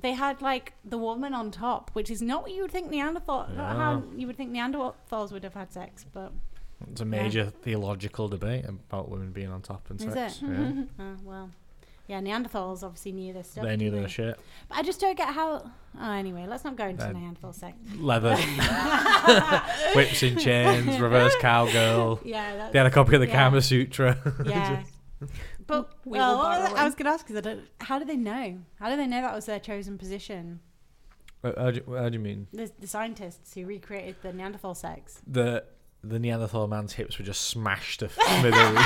[0.00, 3.48] they had like the woman on top, which is not what you would think Neanderthal,
[3.56, 6.32] not how you would think Neanderthals would have had sex, but
[6.90, 10.40] It's a major theological debate about women being on top and Is sex.
[10.42, 10.46] it?
[10.48, 11.04] Yeah.
[11.04, 11.50] uh, well.
[12.08, 13.64] Yeah, Neanderthals obviously knew this stuff.
[13.64, 14.38] They knew their shit.
[14.68, 15.68] But I just don't get how.
[16.00, 17.76] Oh, anyway, let's not go into Uh, Neanderthal sex.
[17.96, 18.36] Leather,
[19.96, 22.20] whips and chains, reverse cowgirl.
[22.24, 23.32] Yeah, that's, They had a copy of the Yeah.
[23.48, 24.16] Kama Sutra.
[24.46, 24.82] Yeah.
[25.66, 27.40] But We well, will what was borrow it- I was going to ask because I
[27.40, 28.58] don't, how do they know?
[28.78, 30.60] How do they know that was their chosen position?
[31.42, 32.46] How, how do you, how do you mean?
[32.52, 35.20] The, the scientists who recreated the Neanderthal sex.
[35.26, 35.64] The
[36.04, 38.78] the Neanderthal man's hips were just smashed to smithereens.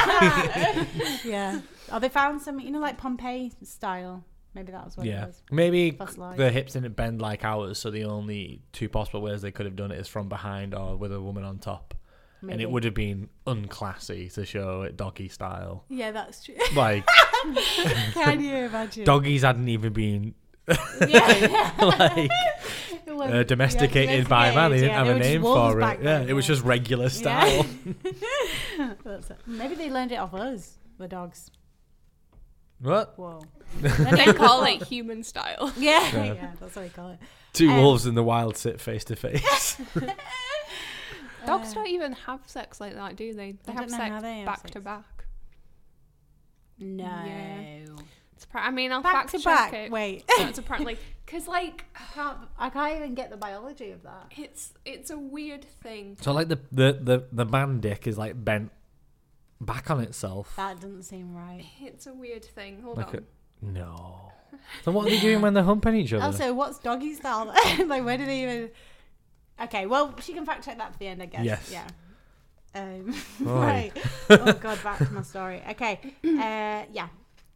[1.25, 1.61] Yeah.
[1.93, 4.25] Oh, they found some, you know, like Pompeii style.
[4.55, 5.43] Maybe that was what it yeah, was.
[5.53, 6.39] maybe Fossilized.
[6.39, 9.77] the hips didn't bend like ours, so the only two possible ways they could have
[9.77, 11.95] done it is from behind or with a woman on top,
[12.43, 15.85] and it would have been unclassy to show it doggy style.
[15.89, 16.55] Yeah, that's true.
[16.75, 17.05] Like
[18.15, 19.05] Can you imagine?
[19.05, 20.35] doggies hadn't even been
[21.07, 21.73] Yeah.
[21.99, 22.31] like
[23.07, 24.71] It was- uh, domesticated by man.
[24.71, 25.81] They domesticated, didn't yeah, have a name for it.
[25.81, 27.67] back Yeah, then, it was just regular style.
[29.05, 29.39] That's it.
[29.47, 31.51] Maybe they learned it off us, the dogs.
[32.81, 33.19] what?
[33.19, 33.43] Whoa.
[33.81, 35.73] They call it human style.
[35.77, 37.19] Yeah, yeah, that's what we call it.
[37.53, 39.77] Two Um, wolves in the wild sit face to face.
[41.47, 43.53] Dogs don't even have sex like that, do they?
[43.53, 44.71] They I have don't know how sex they have back sex.
[44.73, 45.25] to back.
[46.79, 47.05] No.
[47.05, 47.87] Yeah.
[48.35, 49.73] It's pra- I mean, I'll Back fact to check back.
[49.75, 49.91] it.
[49.91, 50.25] Wait.
[50.39, 54.33] That's apparently because like I can't, I can't even get the biology of that.
[54.37, 56.17] it's it's a weird thing.
[56.21, 58.71] so like the, the the the man dick is like bent
[59.61, 60.55] back on itself.
[60.57, 61.65] That doesn't seem right.
[61.83, 62.81] It's a weird thing.
[62.83, 63.17] Hold Like on.
[63.17, 64.33] a, no.
[64.85, 66.25] So what are they doing when they're humping each other?
[66.25, 67.47] Also, what's doggy style?
[67.87, 68.71] like, where do they even?
[69.63, 71.45] Okay, well, she can fact check that for the end, I guess.
[71.45, 71.71] Yes.
[71.71, 71.87] Yeah.
[72.75, 73.93] Um, right.
[74.31, 75.63] Oh God, back to my story.
[75.71, 76.01] Okay.
[76.25, 77.09] Uh, yeah.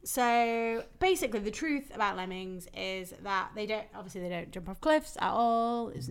[0.05, 3.87] So basically, the truth about lemmings is that they don't.
[3.95, 5.89] Obviously, they don't jump off cliffs at all.
[5.89, 6.11] It's,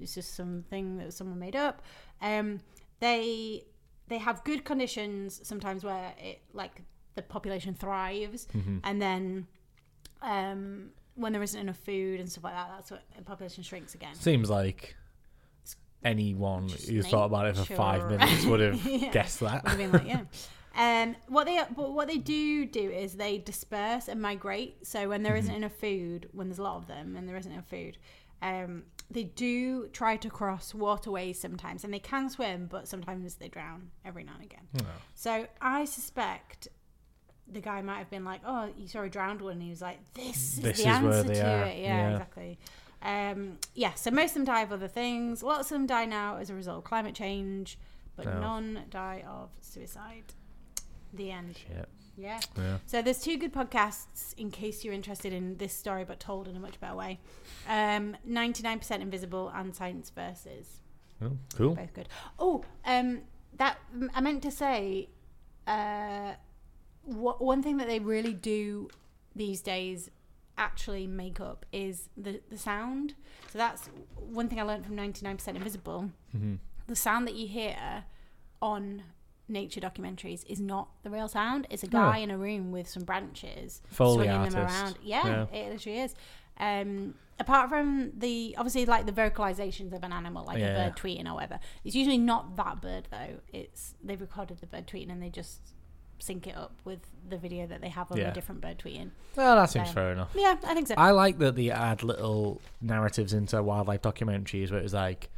[0.00, 1.82] it's just something that someone made up.
[2.20, 2.60] Um,
[3.00, 3.64] they
[4.08, 6.82] they have good conditions sometimes where it like
[7.16, 8.46] the population thrives,
[8.84, 9.46] and then
[10.22, 13.94] um, when there isn't enough food and stuff like that, that's what the population shrinks
[13.94, 14.14] again.
[14.14, 14.94] Seems like
[16.04, 19.10] anyone Just who thought about it for five minutes would have Yeah.
[19.10, 19.62] guessed that.
[19.64, 20.22] Would have been like, yeah.
[20.74, 24.86] Um, what they but what they do do is they disperse and migrate.
[24.86, 27.52] So when there isn't enough food, when there's a lot of them and there isn't
[27.52, 27.98] enough food,
[28.40, 33.48] um, they do try to cross waterways sometimes, and they can swim, but sometimes they
[33.48, 34.86] drown every now and again.
[35.14, 36.68] So I suspect
[37.46, 39.82] the guy might have been like, "Oh, you saw a drowned one," and he was
[39.82, 42.10] like, "This is This the is answer where they to are." it." Yeah, Yeah.
[42.12, 42.58] exactly.
[43.02, 45.42] Um, yeah, so most of them die of other things.
[45.42, 47.78] Lots of them die now as a result of climate change,
[48.16, 48.40] but Oh.
[48.40, 50.34] none die of suicide.
[51.12, 51.56] The end.
[51.58, 51.88] Shit.
[52.16, 52.40] Yeah.
[52.56, 52.78] Yeah.
[52.86, 56.54] So there's two good podcasts in case you're interested in this story, but told in
[56.56, 57.18] a much better way.
[57.68, 60.80] Um, 99% Invisible and Science Versus.
[61.22, 61.74] Oh, cool.
[61.74, 62.08] Both good.
[62.38, 63.22] Oh, um,
[63.56, 63.78] that
[64.14, 65.08] I meant to say,
[65.66, 66.34] uh,
[67.04, 68.88] wha- one thing that they really do
[69.34, 70.10] these days
[70.58, 73.14] actually make up is the the sound.
[73.50, 76.10] So that's one thing I learned from 99% Invisible.
[76.36, 76.54] Mm-hmm.
[76.86, 78.04] The sound that you hear
[78.60, 79.02] on
[79.48, 81.66] nature documentaries is not the real sound.
[81.70, 84.98] It's a guy in a room with some branches Foley swinging them around.
[85.02, 85.56] Yeah, Yeah.
[85.58, 86.14] it literally is.
[86.58, 90.86] Um, apart from the obviously like the vocalizations of an animal, like Yeah.
[90.86, 93.40] a bird tweeting or whatever, it's usually not that bird though.
[93.52, 95.74] It's they've recorded the bird tweeting and they just
[96.22, 98.30] sync it up with the video that they have of Yeah.
[98.30, 99.10] a different bird tweeting.
[99.36, 100.30] Well, that seems So- fair enough.
[100.36, 100.94] Yeah, I think so.
[100.96, 105.30] I like that they add little narratives into wildlife documentaries where it's like,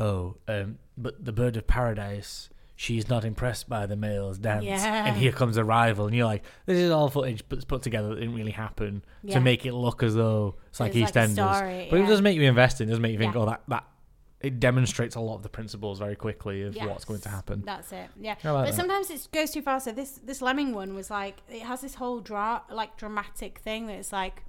[0.00, 5.06] oh, um, but the bird of paradise, she's not impressed by the male's dance, Yeah.
[5.06, 8.08] and here comes a rival, and you're like, this is all footage put, put together
[8.08, 9.34] that didn't really happen Yeah.
[9.34, 12.02] to make it look as though it's like It's like a EastEnders, story, but it
[12.02, 12.08] yeah.
[12.08, 13.40] does make you invest in, it does make you think, Yeah.
[13.42, 13.84] oh, that that.
[14.40, 17.62] It demonstrates a lot of the principles very quickly of Yes, what's going to happen.
[17.64, 18.08] That's it.
[18.18, 18.74] Yeah, like but that.
[18.74, 19.80] sometimes it goes too far.
[19.80, 23.86] So this this lemming one was like it has this whole dra- like dramatic thing
[23.88, 24.42] that it's like,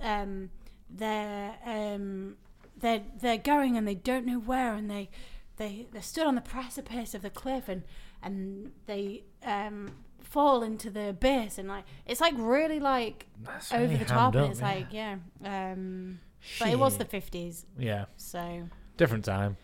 [0.00, 0.50] um,
[0.88, 2.36] they're um
[2.80, 5.10] they're they're going and they don't know where and they
[5.56, 7.82] they they stood on the precipice of the cliff and
[8.22, 13.82] and they um fall into the abyss and like it's like really like That's over
[13.82, 14.66] really the top and it's yeah.
[14.66, 16.20] like yeah um
[16.58, 18.68] but it was the 50s Yeah, so
[19.00, 19.56] different time.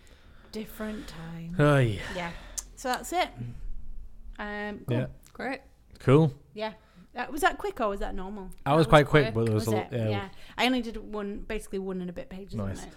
[0.53, 2.01] different time Oh, yeah.
[2.15, 2.31] yeah.
[2.75, 3.29] So that's it.
[4.39, 4.97] Um, cool.
[4.99, 5.07] Yeah.
[5.33, 5.61] Great.
[5.99, 6.33] Cool.
[6.55, 6.73] Yeah.
[7.15, 8.51] Uh, was that quick or was that normal?
[8.65, 9.35] I was was quite quick, quick.
[9.35, 9.89] but there was, Was a it?
[9.93, 10.29] yeah, Yeah.
[10.59, 12.85] I only did one, basically one and a bit pages Nice.
[12.85, 12.91] of.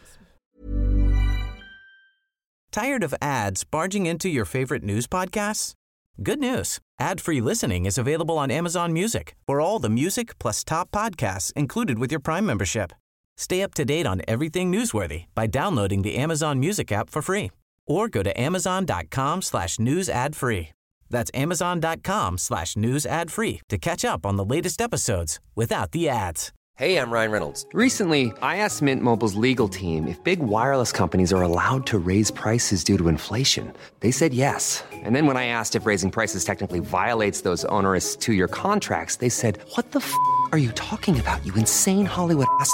[2.71, 5.73] Tired of ads barging into your favorite news podcasts?
[6.21, 6.80] Good news.
[6.99, 11.97] Ad-free listening is available on Amazon Music for all the music plus top podcasts included
[11.97, 12.91] with your Prime membership.
[13.39, 17.52] Stay up to date on everything newsworthy by downloading the Amazon Music app for free
[17.88, 20.69] or go to amazon.com slash news ad free.
[21.10, 26.10] That's amazon.com slash news ad free to catch up on the latest episodes without the
[26.10, 26.52] ads.
[26.75, 27.65] Hey, I'm Ryan Reynolds.
[27.73, 32.32] Recently, I asked Mint Mobile's legal team if big wireless companies are allowed to raise
[32.32, 33.71] prices due to inflation.
[34.02, 34.84] They said yes.
[34.91, 39.17] And then when I asked if raising prices technically violates those onerous two year contracts,
[39.17, 40.13] they said, What the f
[40.52, 42.73] are you talking about, you insane Hollywood ass?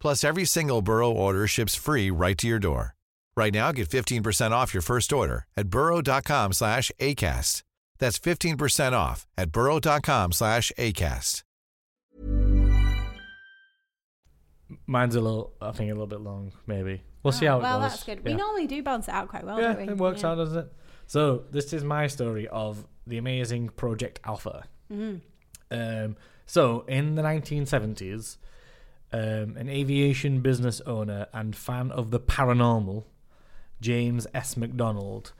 [0.00, 2.94] Plus, every single Burrow order ships free right to your door.
[3.36, 7.62] Right now, get 15% off your first order at burrow.com slash ACAST.
[7.98, 11.42] That's 15% off at burrow.com slash ACAST.
[14.86, 16.52] Mine's a little, I think, a little bit long.
[16.66, 17.80] Maybe we'll see Oh, how it well, goes.
[17.80, 18.18] Well, that's good.
[18.24, 18.32] Yeah.
[18.32, 19.92] We normally do balance it out quite well, yeah, don't we?
[19.92, 20.30] it works Yeah.
[20.30, 20.72] out, doesn't it?
[21.06, 24.64] So this is my story of the amazing Project Alpha.
[24.92, 25.16] Mm-hmm.
[25.70, 28.36] Um, so in the 1970s,
[29.12, 33.04] um, an aviation business owner and fan of the paranormal,
[33.80, 34.54] James S.
[34.54, 35.32] McDonnell,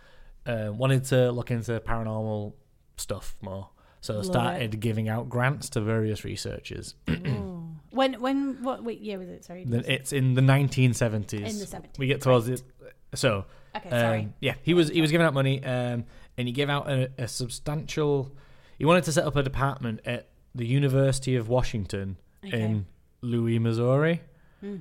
[0.47, 2.55] uh, wanted to look into paranormal
[2.97, 3.69] stuff more.
[4.01, 6.95] So Love started giving out grants to various researchers.
[7.91, 9.45] When, when, what wait, year was it?
[9.47, 9.65] Sorry.
[9.67, 11.33] It's in the 1970s.
[11.33, 12.63] In the 70s, We get towards it.
[13.15, 14.21] So Okay, sorry.
[14.21, 16.05] um, yeah, he was he was giving out money, um,
[16.37, 18.31] and he gave out a, a substantial.
[18.79, 22.61] He wanted to set up a department at the University of Washington Okay.
[22.61, 22.87] in
[23.21, 24.21] Louis, Missouri.
[24.61, 24.77] Hmm.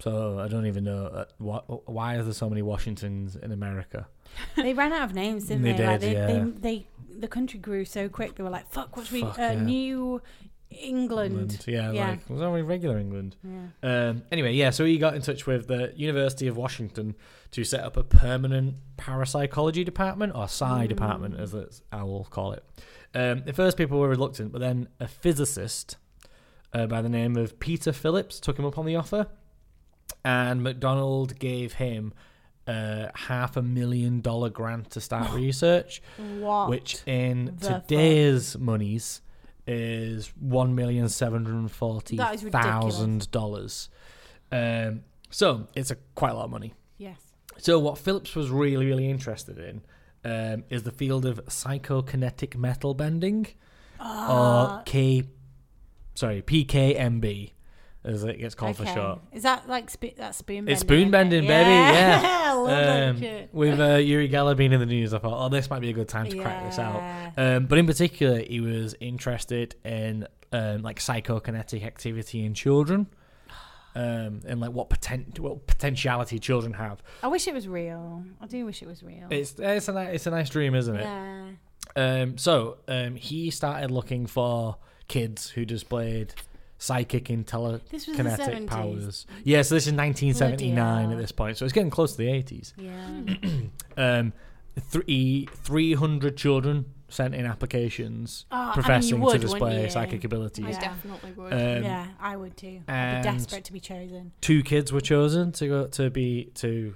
[0.00, 4.08] So I don't even know uh, what, why are there so many Washingtons in America.
[4.56, 5.86] they ran out of names, didn't They they?
[5.86, 6.26] like, they, yeah.
[6.26, 6.86] they, they,
[7.20, 8.34] the country grew so quick.
[8.34, 9.22] They were like, "Fuck, what we?
[9.22, 9.54] Uh, yeah.
[9.62, 10.20] New
[10.70, 12.08] England." Yeah, Yeah.
[12.10, 13.36] like was only regular England.
[13.44, 14.08] Yeah.
[14.08, 17.14] Um, anyway, yeah, so he got in touch with the University of Washington
[17.52, 21.54] to set up a permanent parapsychology department or psi department, as
[21.92, 22.64] I will call it.
[23.14, 25.96] Um, the first people were reluctant, but then a physicist
[26.72, 29.26] uh, by the name of Peter Phillips took him up on the offer,
[30.24, 32.12] and McDonnell gave him
[32.66, 36.00] a half a million dollar grant to start research,
[36.38, 36.68] What?
[36.70, 39.20] which in today's monies
[39.66, 42.66] is one million seven hundred forty That is ridiculous.
[42.66, 43.88] thousand dollars.
[44.50, 46.74] Um, so it's a quite a lot of money.
[46.98, 47.18] Yes.
[47.58, 49.82] So what Phillips was really, really interested in
[50.24, 53.46] um, is the field of psychokinetic metal bending,
[54.00, 54.78] Ah.
[54.78, 55.24] or K,
[56.14, 57.52] sorry, PKMB,
[58.04, 59.20] as it gets called for short.
[59.32, 60.72] Is that like sp- that spoon bending?
[60.72, 61.12] It's spoon isn't it?
[61.12, 61.70] bending, baby.
[61.70, 62.38] Yeah.
[62.52, 65.80] That Um, with uh, Uri Geller being in the news, I thought, oh, this might
[65.80, 67.02] be a good time to crack this out.
[67.36, 73.06] Um, but in particular, he was interested in um, like psychokinetic activity in children,
[73.94, 77.02] um, and like what potent what potentiality children have.
[77.22, 78.24] I wish it was real.
[78.40, 79.26] I do wish it was real.
[79.30, 81.02] It's it's a it's a nice dream, isn't it?
[81.02, 81.48] yeah.
[81.96, 84.76] Um, so um, he started looking for
[85.12, 86.34] kids who displayed
[86.78, 89.26] psychic and This was the telekinetic powers.
[89.44, 92.28] Yeah, so this is 1979 Bloody at this point, so it's getting close to the
[92.28, 92.72] 80s.
[92.76, 93.50] Yeah.
[93.94, 94.32] Um,
[94.80, 99.82] three 300 children sent in applications Oh, I mean, you professing would, to wouldn't display
[99.82, 99.90] you?
[99.90, 100.64] psychic I abilities.
[100.70, 100.80] Yeah.
[100.80, 101.52] definitely would.
[101.52, 102.80] Um, yeah, I would too.
[102.88, 104.32] I'd and- be desperate to be chosen.
[104.40, 106.94] Two kids were chosen to go to be to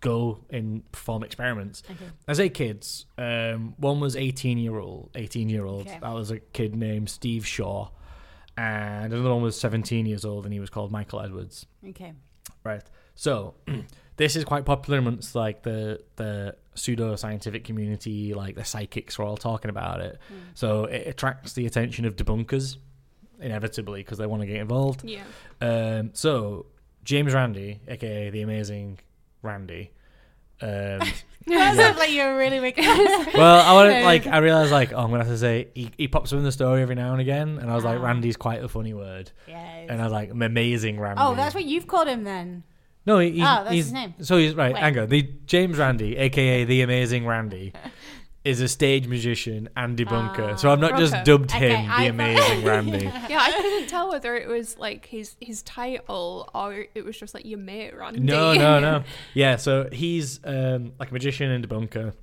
[0.00, 1.82] go and perform experiments.
[1.90, 2.10] Okay.
[2.26, 5.86] As eight kids, um, one was 18 year old, 18 year old.
[5.86, 5.98] Okay.
[6.00, 7.88] That was a kid named Steve Shaw,
[8.56, 11.66] and another one was 17 years old, and he was called Michael Edwards.
[11.88, 12.12] Okay.
[12.64, 12.82] Right.
[13.14, 13.54] So
[14.16, 19.24] this is quite popular amongst like the the pseudo scientific community, like the psychics are
[19.24, 20.18] all talking about it.
[20.54, 22.76] So it attracts the attention of debunkers
[23.40, 25.04] inevitably because they want to get involved.
[25.04, 25.22] yeah.
[25.60, 26.66] Um, so
[27.04, 28.98] James Randi, aka the amazing
[29.42, 29.92] Randi.
[30.60, 30.68] Um,
[31.46, 32.84] That sounds like you're really making.
[32.84, 35.92] well, I want to like I realized like oh I'm gonna have to say he,
[35.96, 38.02] he pops up in the story every now and again, and I was like Ah.
[38.02, 39.86] Randy's quite a funny word, yes.
[39.88, 41.22] and I was like amazing Randi.
[41.24, 42.64] Oh, that's what you've called him then.
[43.06, 44.14] No, he, he- Oh, that's he's, his name.
[44.20, 44.74] So he's right.
[44.74, 44.80] Wait.
[44.80, 45.08] Hang on.
[45.08, 47.72] The James Randi, aka the Amazing Randi,
[48.48, 50.58] is a stage musician and debunker.
[50.58, 51.24] so I've not just Okay.
[51.24, 53.04] dubbed Okay, him the I thought- Amazing Randi.
[53.28, 57.34] Yeah, I couldn't tell whether it was like his his title or it was just
[57.34, 58.20] like your mate Randy.
[58.20, 59.04] No, no, no.
[59.34, 62.14] Yeah, so he's um, like a magician and debunker.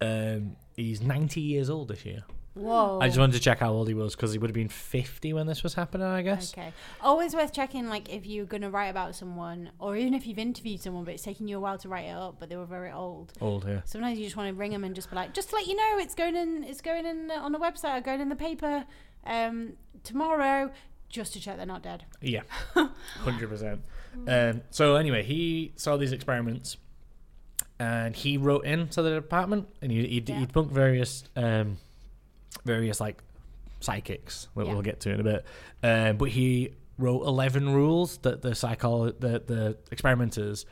[0.00, 2.22] Um, he's 90 years old this year.
[2.60, 2.98] Whoa.
[3.00, 5.32] I just wanted to check how old he was because he would have been 50
[5.32, 6.52] when this was happening, I guess.
[6.52, 6.72] Okay.
[7.00, 10.38] Always worth checking, like if you're going to write about someone, or even if you've
[10.38, 12.66] interviewed someone, but it's taking you a while to write it up, but they were
[12.66, 13.32] very old.
[13.40, 13.82] Old here.
[13.86, 15.74] Sometimes you just want to ring them and just be like, just to let you
[15.74, 18.84] know, it's going in, it's going in on the website, or going in the paper,
[19.24, 19.72] um,
[20.04, 20.70] tomorrow,
[21.08, 22.04] just to check they're not dead.
[22.20, 22.42] Yeah,
[22.74, 23.82] hundred percent.
[24.28, 26.76] Um, so anyway, he saw these experiments,
[27.78, 30.40] and he wrote into the department, and he he, Yeah.
[30.40, 31.78] he debunked various um,
[32.64, 33.22] various like
[33.80, 34.72] psychics that Yeah.
[34.72, 35.44] we'll get to in a bit.
[35.82, 40.66] Um, but he wrote eleven rules that the psycholo- the the experimenters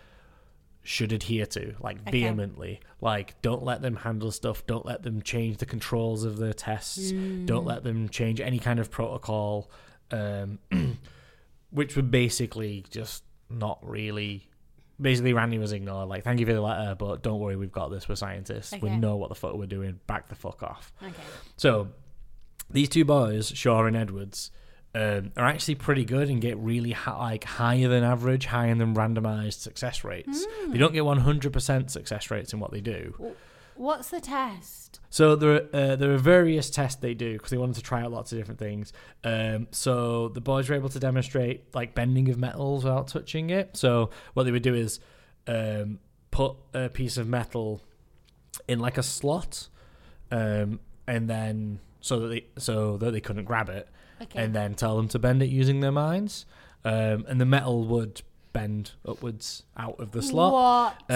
[0.83, 2.11] should adhere to, like Okay.
[2.23, 2.81] vehemently.
[3.01, 4.67] Like, don't let them handle stuff.
[4.67, 7.13] Don't let them change the controls of the tests.
[7.13, 9.71] Don't let them change any kind of protocol.
[10.11, 10.59] Um,
[11.71, 14.49] which were basically just not really.
[15.01, 16.09] Basically, Randi was ignored.
[16.09, 18.09] Like, thank you for the letter, but don't worry, we've got this.
[18.09, 18.73] We're scientists.
[18.83, 20.01] We know what the fuck we're doing.
[20.07, 20.93] Back the fuck off.
[21.03, 21.13] Okay.
[21.57, 21.89] So,
[22.71, 24.51] these two boys, Shaw and Edwards,
[24.95, 29.61] um, are actually pretty good and get really like higher than average, higher than randomized
[29.61, 30.45] success rates.
[30.69, 33.15] They don't get 100% success rates in what they do.
[33.79, 34.99] What's the test?
[35.09, 38.11] So there, uh, there are various tests they do because they wanted to try out
[38.11, 38.93] lots of different things.
[39.25, 43.77] Um, so the boys were able to demonstrate like bending of metals without touching it.
[43.77, 44.99] So what they would do is
[45.47, 47.83] um, put a piece of metal
[48.67, 49.69] in like a slot,
[50.31, 53.89] um, and then so that they so that they couldn't grab it,
[54.21, 54.43] Okay.
[54.43, 56.45] and then tell them to bend it using their minds,
[56.85, 60.53] um, and the metal would bend upwards out of the slot.
[61.09, 61.11] What?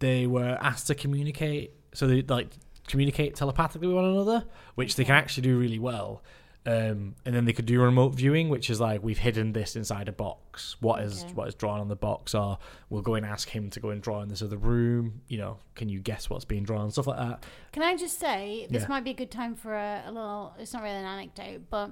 [0.00, 2.48] They were asked to communicate, so they like
[2.86, 6.22] communicate telepathically with one another, which they can actually do really well.
[6.66, 10.08] Um, and then they could do remote viewing, which is like we've hidden this inside
[10.08, 10.76] a box.
[10.80, 11.34] What is Okay.
[11.34, 12.34] what is drawn on the box?
[12.34, 15.20] Or we'll go and ask him to go and draw in this other room.
[15.28, 16.90] You know, can you guess what's being drawn?
[16.90, 17.44] Stuff like that.
[17.72, 18.88] Can I just say this Yeah.
[18.88, 20.54] might be a good time for a, a little?
[20.58, 21.90] It's not really an anecdote, but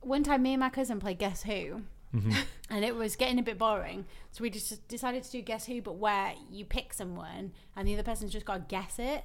[0.00, 1.82] one time me and my cousin played Guess Who,
[2.14, 2.32] Mm-hmm.
[2.70, 4.06] and it was getting a bit boring.
[4.32, 7.94] So we just decided to do Guess Who, but where you pick someone and the
[7.94, 9.24] other person's just got to guess it.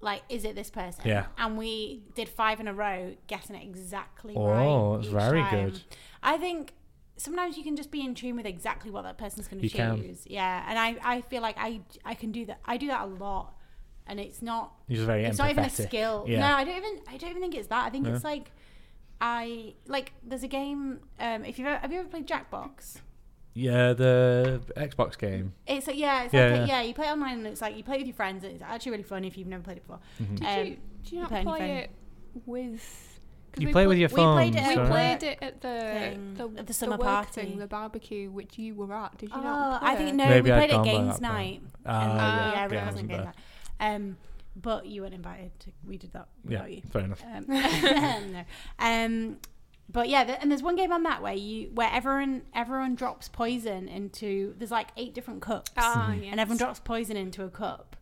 [0.00, 1.02] Like, is it this person?
[1.06, 1.26] Yeah.
[1.38, 4.96] And we did five in a row, guessing it exactly Oh, right.
[4.96, 5.70] that's each very time.
[5.70, 5.82] good.
[6.24, 6.74] I think
[7.16, 9.70] sometimes you can just be in tune with exactly what that person's going to You
[9.70, 10.02] can.
[10.02, 10.24] choose.
[10.26, 12.58] Yeah, and I, I feel like I I can do that.
[12.64, 13.54] I do that a lot,
[14.08, 15.38] and it's not You're just very it's empathetic.
[15.38, 16.24] not even a skill.
[16.26, 16.40] Yeah.
[16.40, 17.00] No, I don't even.
[17.08, 17.86] I don't even think it's that.
[17.86, 18.50] I think it's like,
[19.24, 20.12] I like.
[20.24, 20.98] There's a game.
[21.20, 22.96] Um, if you have you ever played Jackbox?
[23.54, 25.52] Yeah, the Xbox game.
[25.66, 26.64] It's like yeah, it's Yeah, like yeah.
[26.64, 26.82] A, yeah.
[26.82, 28.42] You play it online and it's like you play with your friends.
[28.44, 30.00] And it's actually really fun if you've never played it before.
[30.20, 30.34] Mm-hmm.
[30.36, 31.90] Did Um, you, do you not play play it
[32.46, 33.20] with?
[33.52, 34.36] 'cause You we play pl- with your we phone.
[34.36, 34.78] played it We at sorry.
[34.78, 34.90] work.
[34.90, 37.30] played it at the thing, the, at the summer work party.
[37.42, 39.18] thing, the barbecue, which you were at.
[39.18, 39.82] Did you Oh, not?
[39.82, 40.24] Play I think no.
[40.28, 41.60] Maybe we played it games night.
[41.84, 42.72] Ah, And, yeah, yeah, yeah, Rick
[43.80, 43.88] I
[44.54, 44.80] wasn't wasn't games night.
[44.82, 45.60] But you weren't invited.
[45.60, 46.82] To, we did that Yeah, you.
[46.90, 47.22] fair enough.
[47.24, 47.44] Um,
[48.32, 48.44] no.
[48.78, 49.36] Um,
[49.90, 53.28] but yeah, th- and there's one game on that where you where everyone everyone drops
[53.28, 54.54] poison into.
[54.58, 56.24] There's like eight different cups, Ah, Mm-hmm.
[56.30, 57.96] and everyone drops poison into a cup.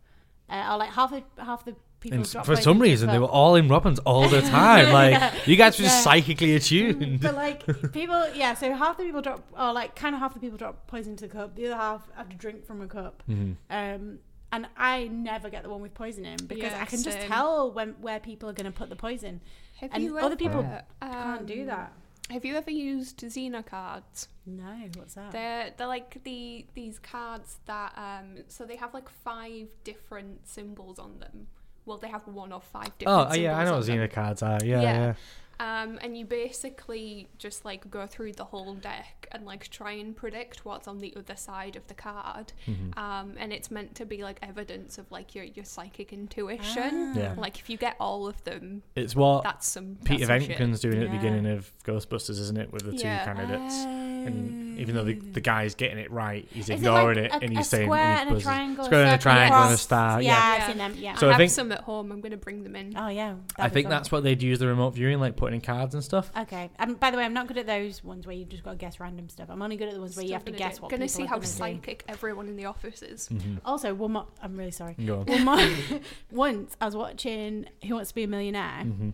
[0.48, 2.18] Uh, or like half the half the people.
[2.18, 4.92] And drop for some reason, they were all in Robbins all the time.
[4.92, 6.02] Like you guys were just Yeah.
[6.02, 7.20] psychically attuned.
[7.20, 8.54] But like people, yeah.
[8.54, 11.26] So half the people drop, or like kind of half the people drop poison into
[11.28, 11.54] the cup.
[11.56, 13.22] The other half have to drink from a cup.
[13.28, 13.52] Mm-hmm.
[13.70, 14.18] Um,
[14.52, 17.72] and I never get the one with poison in because Yeah, I can just tell
[17.72, 19.40] when where people are going to put the poison.
[19.80, 21.92] Have and you other people ever, Can't do um, that.
[22.30, 24.28] Have you ever used Zener cards?
[24.46, 25.32] No, what's that?
[25.32, 30.98] They're they're like the these cards that um so they have like five different symbols
[30.98, 31.48] on them.
[31.86, 33.30] Well, they have one or five different.
[33.32, 34.10] Oh yeah, I know what symbols.
[34.10, 34.58] Zener cards are.
[34.64, 35.14] Yeah, yeah.
[35.60, 40.16] Um, and you basically just like go through the whole deck and like try and
[40.16, 42.52] predict what's on the other side of the card.
[42.66, 42.98] Mm-hmm.
[42.98, 47.14] Um, and it's meant to be like evidence of like your your psychic intuition.
[47.14, 47.34] Yeah.
[47.36, 50.54] Like if you get all of them, It's what that's some Peter that's some.
[50.54, 52.72] Venkman's doing at the beginning of Ghostbusters, isn't it?
[52.72, 53.24] With the two Yeah.
[53.24, 53.74] candidates.
[54.20, 57.30] And even though the, the guy's getting it right, he's Is it ignoring like it,
[57.32, 58.44] a- and a he's saying square and he's and a buzzing.
[58.44, 60.22] triangle, Square and a circle, triangle and a star.
[60.22, 60.58] Yeah, Yeah.
[60.62, 60.94] I've seen them.
[60.98, 61.14] Yeah.
[61.14, 62.12] So I I have think- some at home.
[62.12, 62.94] I'm gonna bring them in.
[62.98, 63.34] oh yeah.
[63.58, 66.30] I think that's what they'd use the remote viewing, like putting in cards and stuff.
[66.36, 66.70] Okay.
[66.78, 68.76] Um, by the way, I'm not good at those ones where you just got to
[68.76, 69.48] guess random stuff.
[69.50, 71.08] I'm only good at the ones where you have to gonna guess do- what Gonna
[71.08, 71.52] see are how gonna do.
[71.52, 73.28] psychic everyone in the office is.
[73.28, 73.56] Mm-hmm.
[73.64, 74.26] Also, one more.
[74.42, 74.94] I'm really sorry.
[74.94, 75.26] Go on.
[75.26, 76.00] One more.
[76.30, 79.10] Once I was watching Who Wants to Be a Millionaire, Mm-hmm.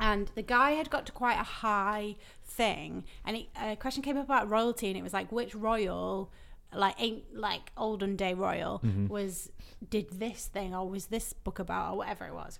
[0.00, 4.16] and the guy had got to quite a high thing, and he, a question came
[4.16, 6.30] up about royalty, and it was like, which royal,
[6.74, 9.08] like ain't like olden day royal, Mm-hmm.
[9.08, 9.50] was
[9.90, 12.58] did this thing or was this book about or whatever it was.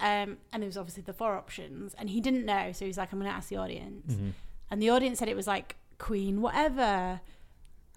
[0.00, 3.12] Um, and there was obviously the four options, and he didn't know, so he's like,
[3.12, 4.30] "I'm going to ask the audience," Mm-hmm.
[4.70, 7.20] and the audience said it was like Queen, whatever,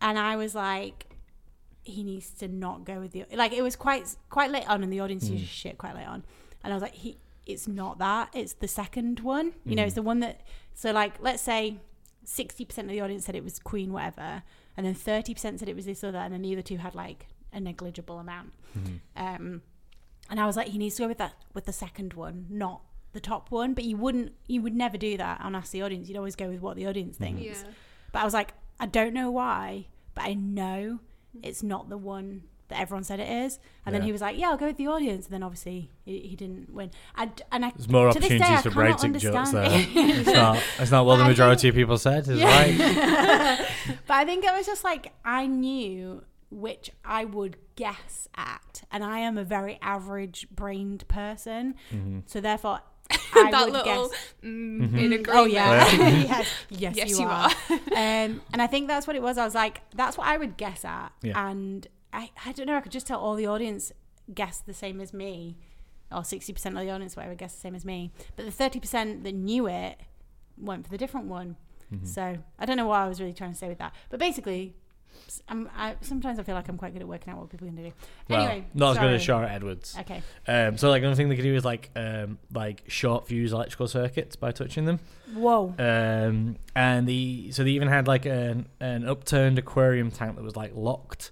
[0.01, 1.05] and I was like,
[1.83, 4.91] he needs to not go with the like it was quite quite late on and
[4.93, 5.33] the audience Hmm.
[5.33, 6.23] used shit quite late on
[6.63, 9.75] and i was like he it's not that it's the second one you Hmm.
[9.77, 10.41] know it's the one that
[10.75, 11.77] so like let's say
[12.23, 14.43] 60% of the audience said it was queen whatever
[14.77, 17.25] and then 30% said it was this other and then the other two had like
[17.51, 18.95] a negligible amount Mm-hmm.
[19.17, 19.61] um
[20.29, 22.81] and i was like he needs to go with that with the second one not
[23.13, 26.07] the top one but you wouldn't you would never do that on ask the audience
[26.07, 27.37] you'd always go with what the audience mm-hmm.
[27.37, 27.71] thinks Yeah.
[28.13, 30.99] but I was like, I don't know why, but I know
[31.43, 33.59] it's not the one that everyone said it is.
[33.85, 36.19] And then he was like, "Yeah, I'll go with the audience." And then obviously he,
[36.21, 36.89] he didn't win.
[37.15, 39.63] And and I There's more to this day, I opportunities for cannot jokes there.
[39.65, 40.63] understand- it's not.
[40.79, 42.27] It's not what the But I majority think- of people said.
[42.27, 42.47] Is Yeah.
[42.47, 43.67] right.
[44.07, 49.03] but I think it was just like I knew which I would guess at, and
[49.03, 52.19] I am a very average-brained person, Mm-hmm.
[52.27, 52.81] so therefore
[53.33, 54.33] I that would little guess.
[54.43, 55.27] mm, in agreement.
[55.29, 57.49] Oh yeah, yes, yes, Yes, you, you are.
[57.69, 59.37] um, and I think that's what it was.
[59.37, 61.49] I was like, that's what I would guess at, Yeah.
[61.49, 62.75] and I, I don't know.
[62.77, 63.91] I could just tell all the audience
[64.33, 65.57] guessed the same as me,
[66.11, 68.11] or sixty percent of the audience, whatever, guessed the same as me.
[68.35, 69.97] But the thirty percent that knew it
[70.57, 71.57] went for the different one.
[71.93, 72.05] Mm-hmm.
[72.05, 73.93] So I don't know what I was really trying to say with that.
[74.09, 74.80] But basically, s-
[75.47, 77.71] I'm, I, sometimes I feel like I'm quite good at working out what people are
[77.71, 77.95] going to do.
[78.29, 79.25] Well, Anyway, not as good as sorry.
[79.25, 79.95] Charlotte Edwards.
[79.99, 80.21] Okay.
[80.47, 83.87] Um, so like another thing they could do is like um, like short fuse electrical
[83.87, 84.99] circuits by touching them.
[85.33, 85.73] Whoa.
[85.79, 90.55] Um, and the so they even had like an an upturned aquarium tank that was
[90.55, 91.31] like locked,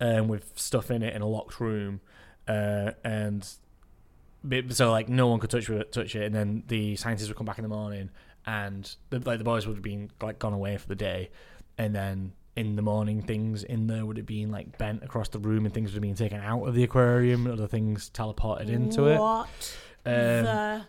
[0.00, 2.00] um, with stuff in it in a locked room,
[2.48, 3.48] uh, and
[4.70, 6.24] so like no one could touch it, touch it.
[6.24, 8.10] And then the scientists would come back in the morning,
[8.46, 11.30] and the, like the boys would have been like gone away for the day,
[11.78, 15.38] and then in the morning things in there would have been like bent across the
[15.38, 18.68] room and things would have been taken out of the aquarium and other things teleported
[18.68, 19.18] into it.
[19.18, 19.48] what
[20.04, 20.12] Um,
[20.44, 20.84] the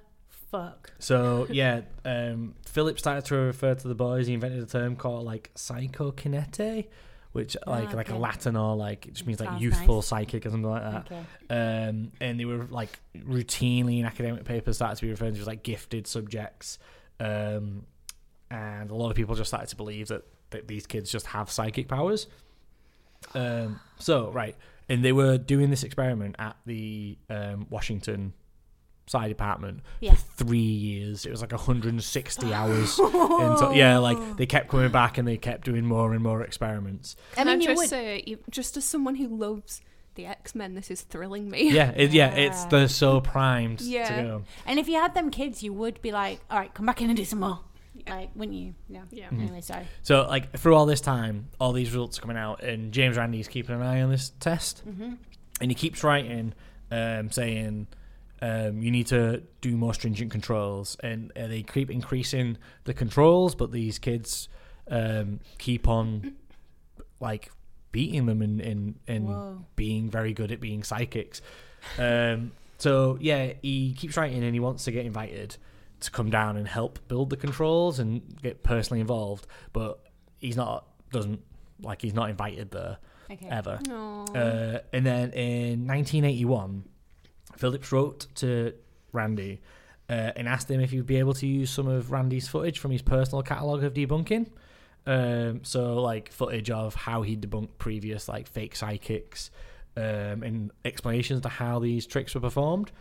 [0.50, 0.92] fuck?
[1.00, 4.28] so yeah, um, Philip started to refer to the boys.
[4.28, 6.88] He invented a term called like psychokinete,
[7.32, 8.16] which like Ah, like a.
[8.16, 10.08] Latin or like it just means like youthful nice.
[10.08, 11.06] psychic or something like that.
[11.12, 11.24] Okay.
[11.90, 15.48] Um, and they were like routinely in academic papers started to be referred to as
[15.48, 16.80] like gifted subjects.
[17.20, 17.86] Um,
[18.50, 21.50] and a lot of people just started to believe that, that these kids just have
[21.52, 22.28] psychic powers.
[23.34, 24.56] Um, so right,
[24.90, 28.34] and they were doing this experiment at the um, Washington
[29.08, 30.14] Side Department Yeah.
[30.16, 31.26] for three years.
[31.26, 33.00] It was like 160 hours.
[33.00, 37.16] Into, yeah, like they kept coming back and they kept doing more and more experiments.
[37.34, 37.90] I Can I, mean, you just would.
[37.90, 39.82] say, you- just as someone who loves
[40.16, 41.72] the X Men, this is thrilling me.
[41.72, 44.24] Yeah, it, yeah, it's they're so primed to Yeah.
[44.24, 44.44] go.
[44.66, 47.10] And if you had them kids, you would be like, all right, come back in
[47.10, 47.60] and do some more.
[48.08, 48.74] Like, wouldn't you?
[48.90, 49.02] No.
[49.12, 49.26] Yeah.
[49.28, 49.42] Mm-hmm.
[49.42, 49.86] Anyway, sorry.
[50.04, 53.48] So like through all this time, all these results are coming out, and James Randi's
[53.48, 55.14] keeping an eye on this test, Mm-hmm.
[55.62, 56.54] and he keeps writing,
[56.92, 57.88] um, saying.
[58.44, 63.54] Um, you need to do more stringent controls, and uh, they keep increasing the controls,
[63.54, 64.50] but these kids
[64.90, 66.34] um, keep on
[67.20, 67.52] like
[67.92, 69.66] beating them and and, and Whoa.
[69.76, 71.40] being very good at being psychics.
[72.00, 75.58] Um, so yeah, he keeps writing, and he wants to get invited
[76.02, 80.00] to come down and help build the controls and get personally involved, but
[80.40, 81.42] he's not doesn't
[81.82, 82.98] like he's not invited there
[83.30, 83.48] Okay.
[83.50, 83.80] ever.
[84.36, 86.84] Uh, and then in 1981,
[87.56, 88.74] Phillips wrote to
[89.14, 89.62] Randi
[90.10, 92.92] uh, and asked him if he'd be able to use some of Randi's footage from
[92.92, 94.48] his personal catalogue of debunking.
[95.06, 99.50] Um, so like footage of how he debunked previous like fake psychics
[99.98, 102.92] um, and explanations to how these tricks were performed.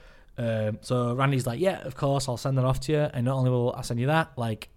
[0.40, 3.36] Um, so Randi's like, yeah, of course, I'll send that off to you, and not
[3.36, 4.70] only will I send you that, like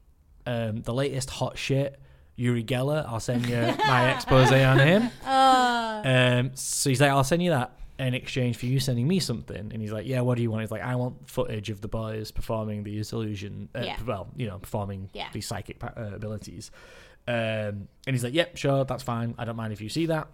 [0.45, 1.99] um, the latest hot shit,
[2.35, 3.55] Uri Geller, I'll send you
[3.87, 5.09] my expose on him.
[5.25, 9.19] Uh, Um, so he's like, I'll send you that in exchange for you sending me
[9.19, 9.69] something.
[9.71, 10.63] And he's like, Yeah, what do you want?
[10.63, 13.97] He's like, I want footage of the boys performing these illusion, uh, Yeah.
[14.05, 15.27] well, you know, performing Yeah.
[15.31, 16.71] these psychic uh, abilities.
[17.27, 19.35] Um, and he's like, Yep, sure, that's fine.
[19.37, 20.27] I don't mind if you see that.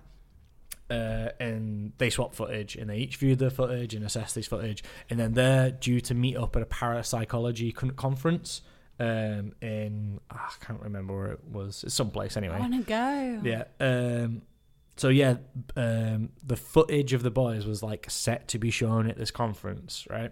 [0.90, 4.84] Uh, and they swap footage and they each view the footage and assess this footage.
[5.10, 8.62] And then they're due to meet up at a parapsychology con- conference
[9.00, 11.84] um, in, ah, I can't remember where it was.
[11.84, 12.56] It's someplace anyway.
[12.56, 13.42] I want to go.
[13.44, 13.64] Yeah.
[13.80, 14.42] Um,
[15.00, 15.38] so yeah,
[15.78, 20.06] um, the footage of the boys was like set to be shown at this conference,
[20.10, 20.32] right?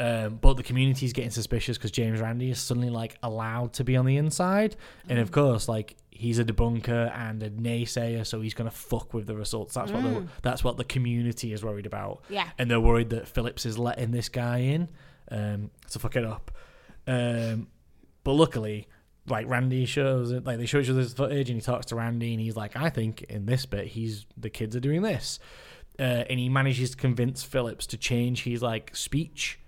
[0.00, 3.84] Um, but the community is getting suspicious because James Randi is suddenly like allowed to
[3.84, 4.74] be on the inside,
[5.08, 9.28] and of course, like he's a debunker and a naysayer, so he's gonna fuck with
[9.28, 9.74] the results.
[9.74, 12.24] That's what the, that's what the community is worried about.
[12.28, 12.48] Yeah.
[12.58, 14.88] and they're worried that Phillips is letting this guy in
[15.30, 16.50] um, to fuck it up.
[17.06, 17.68] Um,
[18.24, 18.88] but luckily,
[19.30, 21.96] like Randi shows it, like they show each other this footage, and he talks to
[21.96, 25.38] Randi, and he's like, I think in this bit, he's the kids are doing this,
[25.98, 29.58] uh, and he manages to convince Phillips to change his like speech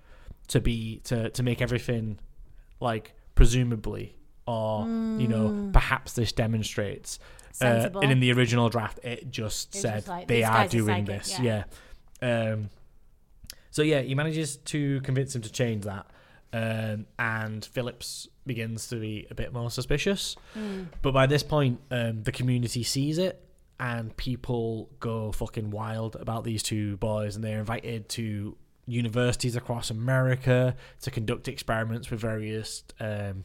[0.49, 2.19] to be to to make everything
[2.81, 7.19] like presumably or you know perhaps this demonstrates
[7.61, 11.07] uh, and in the original draft it just It's said just like, they are doing
[11.07, 11.39] psychic," this.
[11.39, 11.65] yeah.
[12.23, 12.71] yeah, Um,
[13.71, 16.07] so yeah he manages to convince him to change that
[16.53, 20.85] um, and Phillips begins to be a bit more suspicious Hmm.
[21.03, 23.45] but by this point um, the community sees it
[23.79, 29.91] and people go fucking wild about these two boys and they're invited to universities across
[29.91, 33.45] America to conduct experiments with various um,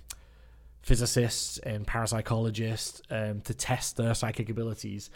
[0.81, 5.09] physicists and parapsychologists um, to test their psychic abilities.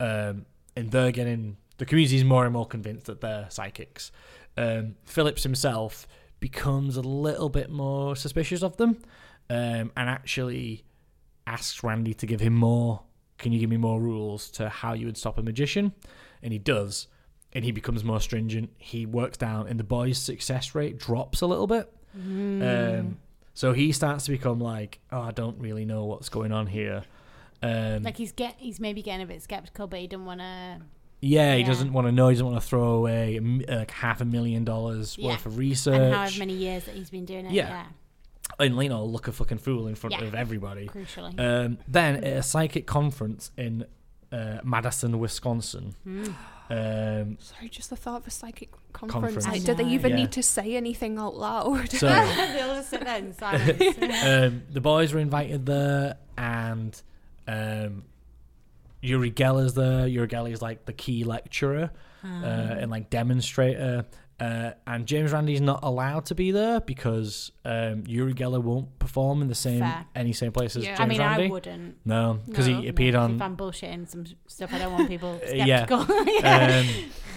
[0.00, 4.10] Um, and they're getting the community is more and more convinced that they're psychics.
[4.56, 6.06] Um, Phillips himself
[6.40, 8.98] becomes a little bit more suspicious of them,
[9.50, 10.84] um, and actually
[11.46, 13.02] asks Randi to give him more.
[13.38, 15.92] Can you give me more rules to how you would stop a magician?
[16.42, 17.08] And he does,
[17.52, 18.70] and he becomes more stringent.
[18.78, 21.92] He works down, and the boy's success rate drops a little bit.
[22.14, 23.18] Um,
[23.54, 27.02] so he starts to become like, oh, I don't really know what's going on here.
[27.62, 30.80] Um, Like he's get he's maybe getting a bit skeptical, but he doesn't want to.
[31.20, 31.66] yeah, he yeah.
[31.66, 32.28] doesn't want to know.
[32.28, 35.30] He doesn't want to throw away like half a million dollars Yeah.
[35.30, 35.94] worth of research.
[35.94, 37.52] And however many years that he's been doing it.
[37.52, 37.68] Yeah.
[37.68, 37.84] Yeah.
[38.58, 40.24] And you know, look a fucking fool in front Yeah.
[40.24, 40.86] of everybody.
[40.88, 41.38] Crucially.
[41.38, 43.84] Um, then at a psychic conference in
[44.32, 45.94] uh, Madison, Wisconsin.
[46.04, 46.24] Hmm.
[46.70, 49.34] Um, Sorry, just the thought of a psychic conference.
[49.44, 49.46] Conference.
[49.46, 50.16] Like, do they even Yeah.
[50.16, 51.90] need to say anything out loud?
[51.90, 53.80] so They'll just sit there in silence.
[54.24, 57.00] um, the boys were invited there, and
[57.46, 58.04] um,
[59.02, 60.06] Uri Geller's there.
[60.06, 61.90] Uri Geller's like the key lecturer
[62.24, 64.06] uh, and like demonstrator.
[64.40, 69.42] Uh, and James Randi's not allowed to be there because um, Uri Geller won't perform
[69.42, 70.06] in the same Fair.
[70.16, 70.96] any same place as Yeah.
[70.96, 71.44] James I mean, Randi.
[71.44, 71.96] I wouldn't.
[72.04, 72.80] No, because No.
[72.80, 75.86] he appeared on If I'm bullshitting some stuff, I don't want people Yeah.
[75.86, 76.06] skeptical.
[76.40, 76.82] yeah.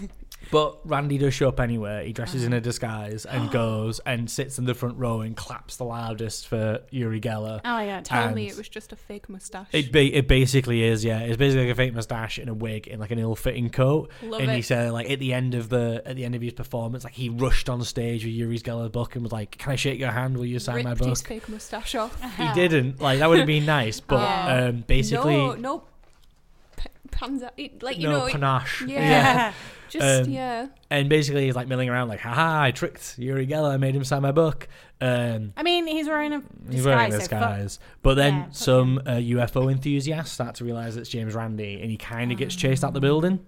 [0.02, 0.10] Um,
[0.52, 2.04] but Randi does show up anywhere.
[2.04, 5.78] He dresses in a disguise and goes and sits in the front row and claps
[5.78, 7.62] the loudest for Uri Geller.
[7.64, 8.06] oh my god.
[8.06, 9.68] Tell me it was just a fake mustache.
[9.72, 11.20] It ba- it basically is, yeah.
[11.20, 14.12] It's basically like a fake mustache and a wig and like an ill-fitting coat.
[14.24, 14.66] Love and he it.
[14.66, 17.30] said like at the end of the at the end of his performance, like he
[17.30, 20.38] rushed on stage with Uri Geller's book and was like, "Can I shake your hand?
[20.38, 22.20] Will you sign my Ripped his book?" fake mustache off.
[22.38, 23.02] He didn't.
[23.02, 25.84] Like that would have been nice, but um, basically no, no.
[27.12, 28.84] P- Panza, it- like you no know, it- panache.
[28.88, 29.54] Yeah.
[29.90, 30.68] just Um, yeah.
[30.90, 34.04] And basically he's like milling around like, haha, I tricked Uri Geller, I made him
[34.04, 34.68] sign my book.
[35.00, 36.74] Um, I mean, he's wearing a disguise.
[36.76, 37.80] he's wearing a so fuck- disguise.
[38.02, 41.98] But then Yeah, some uh, UFO enthusiasts start to realise it's James Randi and he
[41.98, 43.40] kind of gets chased out the building.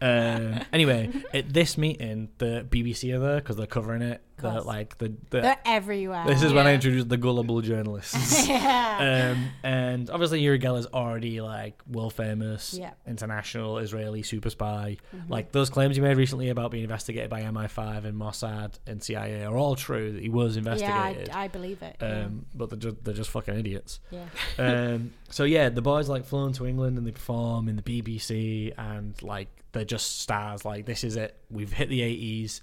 [0.00, 4.22] Um, anyway, at this meeting, the BBC are there because they're covering it.
[4.38, 4.64] The, Course.
[4.66, 6.24] like the, the They're everywhere.
[6.26, 6.74] this is when I Yeah.
[6.74, 8.46] introduced the gullible journalists.
[8.50, 9.32] yeah.
[9.34, 12.90] um, and obviously Uri Geller's already like world famous, Yeah.
[13.06, 14.98] international Israeli super spy.
[15.16, 15.32] Mm-hmm.
[15.32, 19.42] Like those claims he made recently about being investigated by MI5 and Mossad and CIA
[19.46, 20.12] are all true.
[20.12, 21.30] That he was yeah, investigated.
[21.30, 21.96] I, I believe it.
[22.02, 22.24] yeah.
[22.26, 24.00] um, but they're just, they're just fucking idiots.
[24.10, 24.26] yeah.
[24.58, 28.74] Um, so yeah, the boys like flown to England and they perform in the BBC
[28.76, 30.64] and like they're just stars.
[30.64, 31.36] Like this is it.
[31.50, 32.62] We've hit the eighties.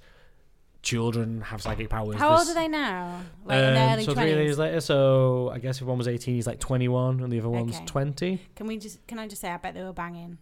[0.81, 2.17] Children have psychic powers.
[2.17, 3.21] How old This- are they now?
[3.45, 4.27] Like in their um, early so three 20s?
[4.43, 7.47] years later, so I guess if one was eighteen, he's like twenty-one, and the other
[7.49, 7.85] one's Okay.
[7.85, 8.41] twenty.
[8.57, 9.05] Can we just?
[9.07, 9.49] Can I just say?
[9.49, 10.39] I bet they were banging.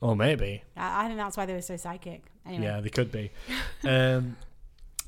[0.00, 0.62] Or maybe.
[0.78, 2.22] I, I think that's why they were so psychic.
[2.46, 2.64] Anyway.
[2.64, 3.30] Yeah, they could be.
[3.86, 4.36] um,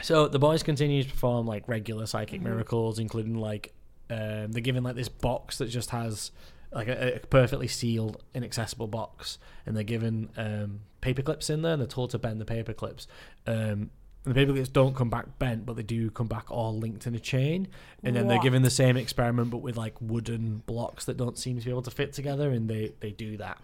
[0.03, 2.51] so the boys continue to perform like regular psychic Mm-hmm.
[2.51, 3.73] miracles, including like
[4.11, 6.31] um, they're given like this box that just has
[6.73, 11.73] like a, a perfectly sealed, inaccessible box, and they're given um, paper clips in there,
[11.73, 13.07] and they're told to bend the paper clips.
[13.47, 13.91] Um,
[14.29, 17.07] and the paper clips don't come back bent, but they do come back all linked
[17.07, 17.69] in a chain.
[18.05, 18.45] And then they're What?
[18.45, 21.83] given the same experiment, but with like wooden blocks that don't seem to be able
[21.83, 23.59] to fit together, and they, they do that.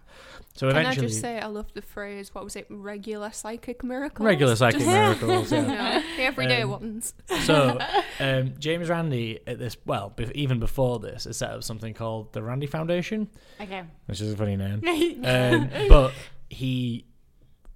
[0.55, 2.33] So Can I eventually, just say I love the phrase?
[2.33, 2.65] What was it?
[2.69, 4.25] Regular psychic miracles.
[4.25, 5.51] regular psychic Just- miracles.
[5.51, 5.63] you Yeah.
[5.99, 7.13] know, the everyday Um, ones.
[7.43, 7.77] So,
[8.19, 12.41] um, James Randi at this, well, even before this, has set up something called the
[12.41, 13.29] Randi Foundation,
[13.61, 13.83] Okay.
[14.07, 14.81] which is a funny name.
[15.25, 16.11] um, but
[16.49, 17.05] he,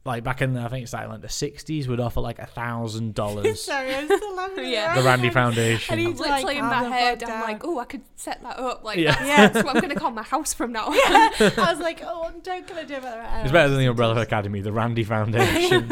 [0.06, 2.46] like back in, the, I think it's like, like the '60s, would offer like a
[2.46, 3.62] thousand dollars.
[3.64, 4.66] Sorry, I'm still laughing.
[4.70, 4.96] Yeah.
[4.96, 5.98] The Randi Foundation.
[5.98, 7.22] need I'm to, like, literally in my head.
[7.24, 7.42] I'm down.
[7.42, 8.84] like, oh, I could set that up.
[8.84, 9.12] Like, Yeah.
[9.12, 9.48] that's, Yeah.
[9.50, 10.86] that's what I'm going to call my house from now.
[10.88, 10.94] on.
[10.96, 13.04] I was like, oh, I'm not gonna do it.
[13.04, 15.92] It's better than the Umbrella Academy, the Randi Foundation.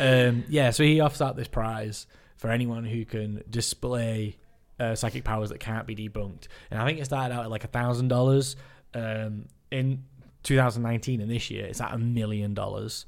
[0.00, 2.06] um, yeah, so he offers out this prize
[2.36, 4.36] for anyone who can display
[4.78, 6.48] uh, psychic powers that can't be debunked.
[6.70, 8.56] And I think it started out at like a thousand dollars.
[8.94, 10.02] Um, in
[10.42, 13.06] 2019 and this year, it's at a million dollars.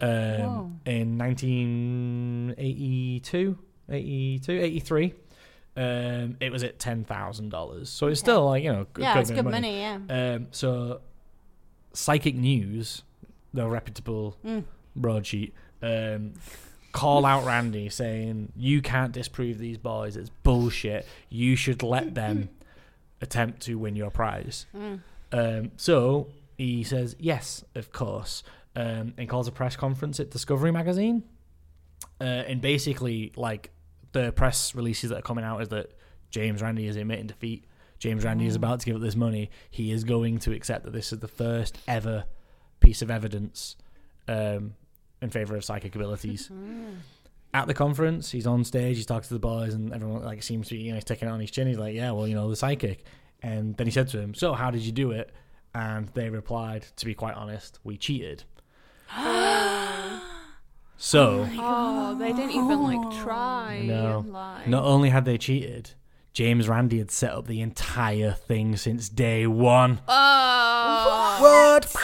[0.00, 3.58] Um, in 1982,
[3.88, 5.14] 82, 83,
[5.76, 7.90] um, it was at ten thousand dollars.
[7.90, 9.80] So it's still like you know, good, Yeah, good it's good money.
[9.80, 9.98] Yeah.
[10.08, 11.00] um, so,
[11.92, 13.02] Psychic News,
[13.52, 14.64] the reputable Mm.
[14.96, 16.34] broadsheet, um,
[16.92, 20.16] call out Randi saying, You can't disprove these boys.
[20.16, 21.06] It's bullshit.
[21.28, 22.48] You should let them
[23.20, 24.66] attempt to win your prize.
[24.76, 25.00] Mm.
[25.32, 28.42] Um, so he says, Yes, of course,
[28.76, 31.24] um, and calls a press conference at Discovery Magazine.
[32.20, 33.70] Uh, and basically, like,
[34.12, 35.92] the press releases that are coming out is that
[36.30, 37.64] James Randi is admitting defeat.
[37.98, 39.50] James Randi is about to give up this money.
[39.70, 42.24] He is going to accept that this is the first ever
[42.80, 43.76] piece of evidence
[44.28, 44.74] um,
[45.22, 46.50] in favor of psychic abilities.
[47.54, 48.96] At the conference, he's on stage.
[48.96, 51.28] He's talking to the boys, and everyone like seems to be, you know, he's taking
[51.28, 51.68] it on his chin.
[51.68, 53.04] He's like, "Yeah, well, you know, the psychic."
[53.44, 55.32] And then he said to him, "So, how did you do it?"
[55.74, 58.44] And they replied, "To be quite honest, we cheated."
[60.96, 63.82] So, Oh, they didn't even like try.
[63.84, 64.20] no.
[64.20, 65.90] and, like, Not only had they cheated,
[66.32, 70.00] James Randi had set up the entire thing since day one.
[70.08, 71.38] Oh.
[71.40, 71.94] What?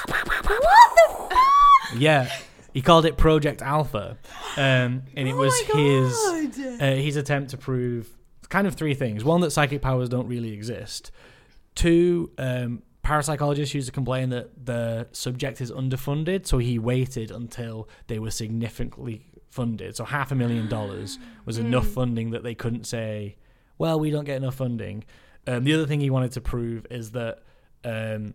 [1.96, 2.28] yeah,
[2.74, 4.18] he called it Project Alpha,
[4.56, 8.08] um, and it was his uh, his attempt to prove
[8.48, 11.10] kind of three things: one, that psychic powers don't really exist;
[11.74, 17.88] two, um, parapsychologists used to complain that the subject is underfunded, so he waited until
[18.06, 19.96] they were significantly funded.
[19.96, 23.36] So half a million dollars was enough funding that they couldn't say,
[23.78, 25.04] "Well, we don't get enough funding."
[25.46, 27.40] Um, the other thing he wanted to prove is that.
[27.84, 28.34] Um,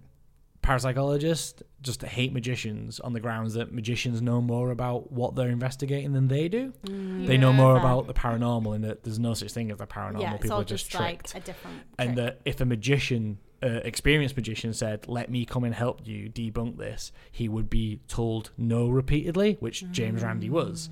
[0.63, 6.11] parapsychologists just hate magicians on the grounds that magicians know more about what they're investigating
[6.13, 6.73] than they do.
[6.83, 10.21] they know more about the paranormal and that there's no such thing as the paranormal.
[10.21, 11.35] yeah, it's People all are just, just tricked.
[11.35, 11.77] like a different.
[11.99, 12.25] and trick.
[12.25, 16.77] that if a magician, uh, experienced magician, said, "Let me come and help you debunk
[16.77, 20.89] this," he would be told no repeatedly, which James Randi was.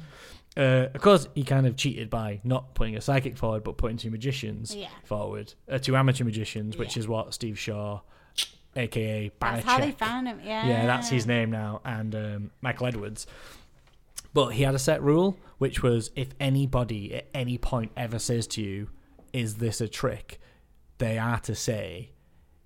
[0.55, 3.97] Uh, of course, he kind of cheated by not putting a psychic forward, but putting
[3.97, 4.87] two magicians Yeah.
[5.03, 6.99] forward, uh, two amateur magicians, which Yeah.
[7.01, 8.01] is what Steve Shaw,
[8.75, 10.39] aka That's how they found him.
[10.43, 10.67] Yeah.
[10.67, 13.25] yeah, that's his name now, and um, Michael Edwards.
[14.33, 18.47] But he had a set rule, which was if anybody at any point ever says
[18.47, 18.89] to you,
[19.31, 20.39] "Is this a trick?"
[20.99, 22.11] they are to say,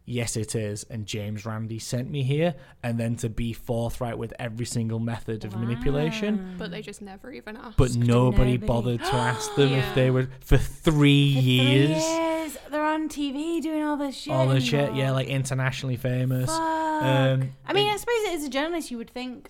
[0.10, 4.34] "Yes, it is," and James Randi sent me here, and then to be forthright with
[4.40, 6.56] every single method of manipulation.
[6.58, 7.78] But they just never even asked.
[7.78, 8.58] But nobody nobody.
[8.58, 11.90] bothered to ask them if they were for three For three years.
[12.04, 14.34] years, They're on TV doing all this shit.
[14.34, 16.50] All this shit, yeah, like internationally famous.
[16.50, 16.60] Fuck.
[16.62, 19.50] Um, I mean, it- I suppose as a journalist, you would think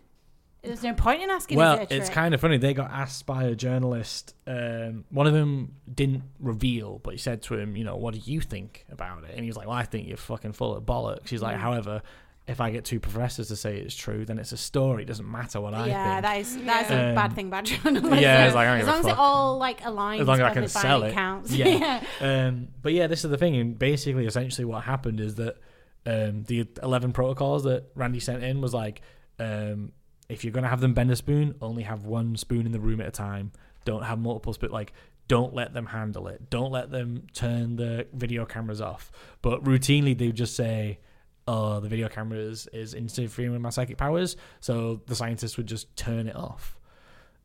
[0.67, 1.57] there's no point in asking.
[1.57, 2.57] Well, it's kind of funny.
[2.57, 4.35] They got asked by a journalist.
[4.45, 8.19] Um, one of them didn't reveal, but he said to him, "You know, what do
[8.23, 10.83] you think about it?" And he was like, "Well, I think you're fucking full of
[10.85, 11.43] bollocks." He's Mm.
[11.43, 12.01] like, "However,
[12.47, 15.03] if I get two professors to say it's true, then it's a story.
[15.03, 17.63] It doesn't matter what I yeah, think." that is that's a Um, bad thing about
[17.71, 18.13] journalism.
[18.19, 20.53] yeah, it's like, I as long as it all like aligns as long as I
[20.53, 21.51] can sell it counts.
[21.55, 22.01] Yeah.
[22.21, 23.55] um, but yeah, this is the thing.
[23.57, 25.57] And basically, essentially, what happened is that
[26.05, 29.01] um, the 11 protocols that Randi sent in was like,
[29.39, 29.91] um,
[30.29, 32.79] if you're going to have them bend a spoon, only have one spoon in the
[32.79, 33.51] room at a time.
[33.85, 34.73] Don't have multiple spoons.
[34.73, 34.93] Like,
[35.27, 36.49] don't let them handle it.
[36.49, 39.11] Don't let them turn the video cameras off.
[39.41, 40.99] But routinely, they would just say,
[41.47, 44.35] oh, the video cameras is interfering with my psychic powers.
[44.59, 46.77] So the scientists would just turn it off.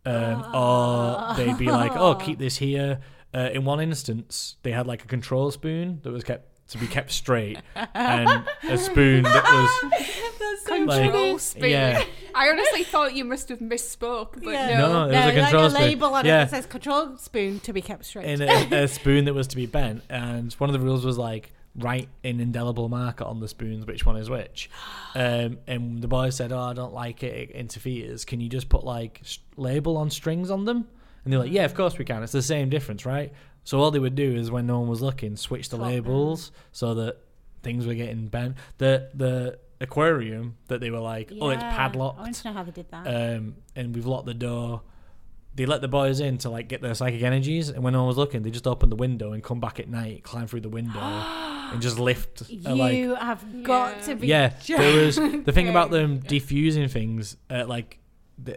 [0.05, 3.01] Um, Or they'd be like, oh, keep this here.
[3.35, 6.87] Uh, in one instance, they had like a control spoon that was kept to be
[6.87, 7.59] kept straight,
[7.95, 11.71] and a spoon that was Control Like, spoon.
[11.71, 12.05] yeah.
[12.35, 14.79] I honestly thought you must have misspoke, but Yeah.
[14.79, 14.93] no.
[14.93, 15.83] No, it was a like control a spoon.
[15.83, 16.43] label on Yeah.
[16.43, 19.47] it that says "control spoon to be kept straight." in a, a spoon that was
[19.49, 23.41] to be bent, and one of the rules was like write in indelible marker on
[23.41, 24.71] the spoons which one is which.
[25.15, 27.51] Um, and the boy said, "Oh, I don't like it.
[27.51, 28.25] It interferes.
[28.25, 30.89] Can you just put like s- label on strings on them?"
[31.25, 32.23] And they're like, "Yeah, of course we can.
[32.23, 33.31] It's the same difference, right?"
[33.65, 35.95] So all they would do is when no one was looking, switch the Swap them.
[36.05, 37.19] labels so that
[37.63, 38.57] things were getting bent.
[38.79, 41.77] The the aquarium that they were like, "Oh, it's Yeah.
[41.77, 43.07] padlocked." I want to know how they did that.
[43.07, 44.83] um, and we've locked the door.
[45.55, 48.09] They let the boys in to like get their psychic energies, and when no one
[48.09, 50.71] was looking, they just open the window and come back at night, climb through the
[50.71, 52.49] window, and just lift.
[52.49, 54.03] you uh, like have got Yeah.
[54.07, 54.27] to be.
[54.29, 57.99] yeah, there was the thing about them defusing things, uh, like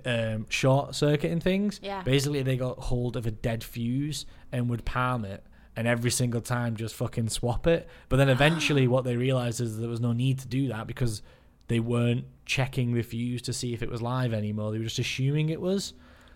[0.05, 1.79] um, short circuiting things.
[1.83, 2.01] Yeah.
[2.03, 5.43] Basically, they got hold of a dead fuse and would palm it.
[5.77, 7.87] And every single time, just fucking swap it.
[8.07, 11.21] But then eventually, what they realized is there was no need to do that because
[11.67, 14.71] they weren't checking the fuse to see if it was live anymore.
[14.71, 15.93] They were just assuming it was.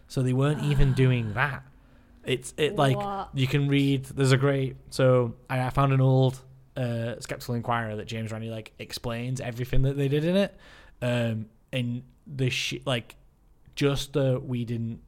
[0.08, 1.64] So they weren't even doing that.
[2.26, 3.30] It's it like What?
[3.34, 4.06] you can read.
[4.06, 4.76] There's a great.
[4.90, 6.38] So I, I found an old
[6.76, 10.56] uh, skeptical inquirer that James Randi like explains everything that they did in it.
[11.02, 13.16] Um, and the shit like
[13.80, 15.00] just that we didn't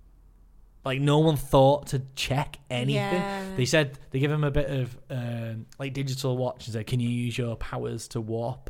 [0.86, 2.96] like no one thought to check anything.
[2.96, 3.44] Yeah.
[3.58, 7.02] They said they give him a bit of um, like digital watch and said, "Can
[7.02, 8.70] you use your powers to warp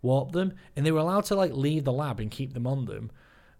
[0.00, 2.86] warp them?" And they were allowed to like leave the lab and keep them on
[2.86, 3.10] them.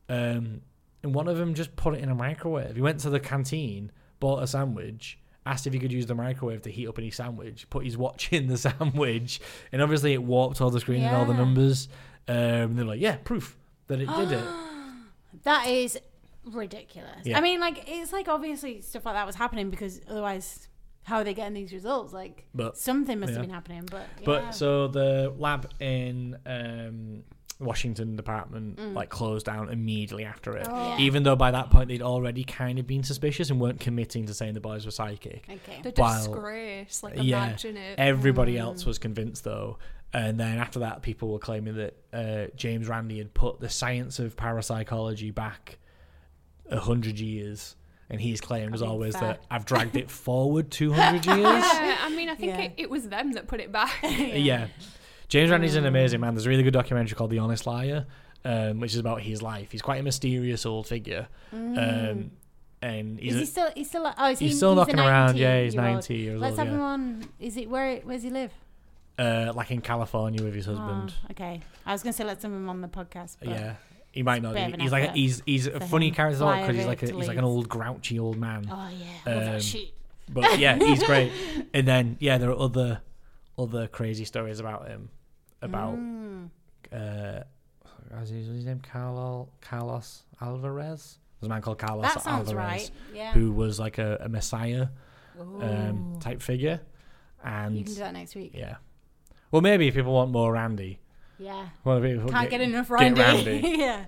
[0.08, 0.62] Um,
[1.02, 2.74] and one of them just put it in a microwave.
[2.74, 6.62] He went to the canteen, bought a sandwich, asked if he could use the microwave
[6.62, 10.58] to heat up any sandwich, put his watch in the sandwich, and obviously it warped
[10.62, 11.88] all the screen and all the numbers.
[12.28, 14.44] Um, they're like, "Yeah, proof that it did it."
[15.44, 15.98] That is
[16.44, 17.24] ridiculous.
[17.24, 17.38] Yeah.
[17.38, 20.68] I mean, like, it's like obviously stuff like that was happening because otherwise,
[21.04, 22.12] how are they getting these results?
[22.12, 23.38] Like, But- something must yeah.
[23.38, 23.88] have been happening.
[23.90, 27.24] But, But so the lab in um,
[27.58, 30.66] Washington department like closed down immediately after it.
[30.68, 30.98] Yeah.
[30.98, 34.34] Even though by that point they'd already kind of been suspicious and weren't committing to
[34.34, 35.44] saying the boys were psychic.
[35.48, 35.80] okay.
[35.82, 37.02] The While- disgrace.
[37.02, 37.98] Like, yeah, imagine it.
[37.98, 39.78] everybody else was convinced though.
[40.14, 44.18] And then after that, people were claiming that uh, James Randi had put the science
[44.18, 45.78] of parapsychology back
[46.70, 47.76] a hundred years,
[48.10, 49.28] and his claim was always fair.
[49.28, 51.38] that I've dragged it forward two hundred years.
[51.40, 52.60] Yeah, I mean, I think Yeah.
[52.62, 53.94] it, it was them that put it back.
[54.02, 54.68] yeah.
[55.28, 56.22] James Randi's an amazing Mm.
[56.22, 56.34] man.
[56.34, 58.04] There's a really good documentary called The Honest Liar,
[58.44, 59.72] um, which is about his life.
[59.72, 61.26] He's quite a mysterious old figure.
[61.52, 62.32] Um,
[62.82, 63.36] and he's Mm.
[63.36, 63.70] Is he still?
[63.74, 64.12] He's still.
[64.18, 65.38] Oh, is he, he's still a knocking around.
[65.38, 65.94] Yeah, he's year old?
[65.94, 66.42] 90 years old.
[66.42, 66.58] Let's old.
[66.58, 66.74] have yeah.
[66.74, 67.24] him on.
[67.40, 67.96] Is it where?
[68.00, 68.52] Where does he live?
[69.18, 71.12] Uh, like in California with his husband.
[71.24, 71.60] Oh, okay.
[71.86, 73.36] I was gonna say let's have him on the podcast.
[73.40, 73.74] But yeah,
[74.10, 74.54] he might not.
[74.54, 74.74] bit of Be.
[74.74, 76.14] an He's like a, he's he's a funny him.
[76.14, 78.66] character because he's like a, he's like an old grouchy old man.
[78.70, 78.88] Oh
[79.26, 79.52] yeah.
[79.56, 79.60] Um.
[80.28, 81.32] But yeah, he's great.
[81.74, 83.00] And then yeah, there are other
[83.58, 85.10] other crazy stories about him.
[85.60, 86.48] About Mm.
[86.92, 87.42] uh,
[88.20, 88.80] his, his name?
[88.80, 91.18] Carlos Carlos Alvarez.
[91.40, 92.90] There's a man called Carlos Alvarez right.
[93.14, 93.32] Yeah.
[93.32, 94.88] who was like a, a messiah
[95.38, 96.80] um, type figure.
[97.44, 98.52] And you can do that next week.
[98.54, 98.76] yeah,
[99.52, 100.98] well, maybe if people want more Randi,
[101.38, 101.66] Yeah.
[101.84, 103.20] well, people Can't get, enough get Randi.
[103.20, 103.60] Randi.
[103.78, 104.04] yeah.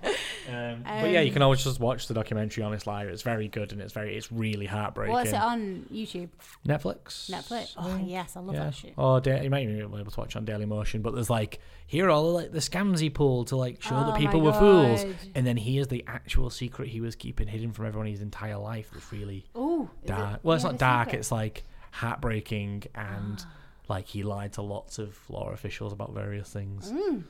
[0.47, 3.09] Um, but yeah, you Um, can always just watch the documentary on Honest Liar.
[3.09, 5.11] It's very good and it's very it's really heartbreaking.
[5.13, 6.29] What's it on YouTube?
[6.67, 7.29] Netflix.
[7.31, 7.73] Netflix.
[7.77, 8.65] Oh yes, I love yeah.
[8.65, 8.93] that shit.
[8.95, 11.01] Or da- you might even be able to watch on Daily Motion.
[11.01, 13.95] But there's like here are all the, like the scams he pulled to like show
[13.95, 17.71] Oh that people were fools, and then here's the actual secret he was keeping hidden
[17.71, 18.89] from everyone his entire life.
[18.93, 20.41] That's really Oh, dark.
[20.43, 21.13] Well, it's not dark.
[21.15, 23.43] It's like heartbreaking and
[23.89, 26.91] like he lied to lots of law officials about various things.
[26.91, 27.23] Mm.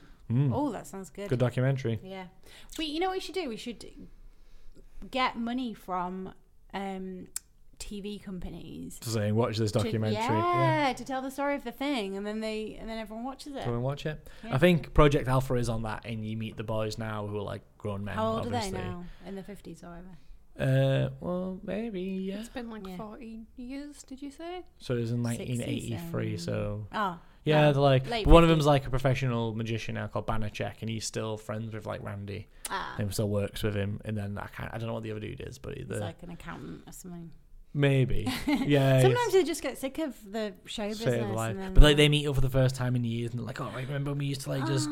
[0.52, 1.28] Oh, that sounds good.
[1.28, 2.00] Good documentary.
[2.02, 2.24] Yeah.
[2.78, 3.48] We, you know what we should do?
[3.48, 3.86] We should
[5.10, 6.32] get money from
[6.74, 7.28] um,
[7.78, 8.98] TV companies.
[9.00, 10.14] To say watch this to- documentary.
[10.14, 13.54] yeah, to tell the story of the thing, and then they and then everyone watches
[13.54, 13.64] it.
[13.64, 14.26] Go and watch it.
[14.44, 14.54] Yeah.
[14.54, 17.42] I think Project Alpha is on that, and you meet the boys now who are
[17.42, 18.16] like grown men.
[18.16, 18.70] How old obviously.
[18.70, 19.04] are they now?
[19.26, 20.18] In the fifties or whatever.
[20.58, 22.38] Uh, well, maybe yeah.
[22.40, 22.96] It's been like Yeah.
[22.96, 24.64] 40 years, did you say?
[24.78, 26.32] So it was in 1983.
[26.32, 27.18] um, So Oh.
[27.44, 28.52] yeah, oh, they're like late but one of 50s.
[28.52, 32.48] them's like a professional magician now called Banachek, and he's still friends with like Randi,
[32.70, 34.00] Ah, and still works with him.
[34.04, 36.22] And then I can't, I don't know what the other dude is, but it's like
[36.22, 37.30] an accountant or something.
[37.74, 39.02] maybe yeah.
[39.02, 41.14] Sometimes it's- they just get sick of the show business.
[41.14, 41.50] save life.
[41.50, 43.38] and then But like they'll- they meet up for the first time in years, and
[43.40, 44.88] they're like, "Oh, I remember we used to like just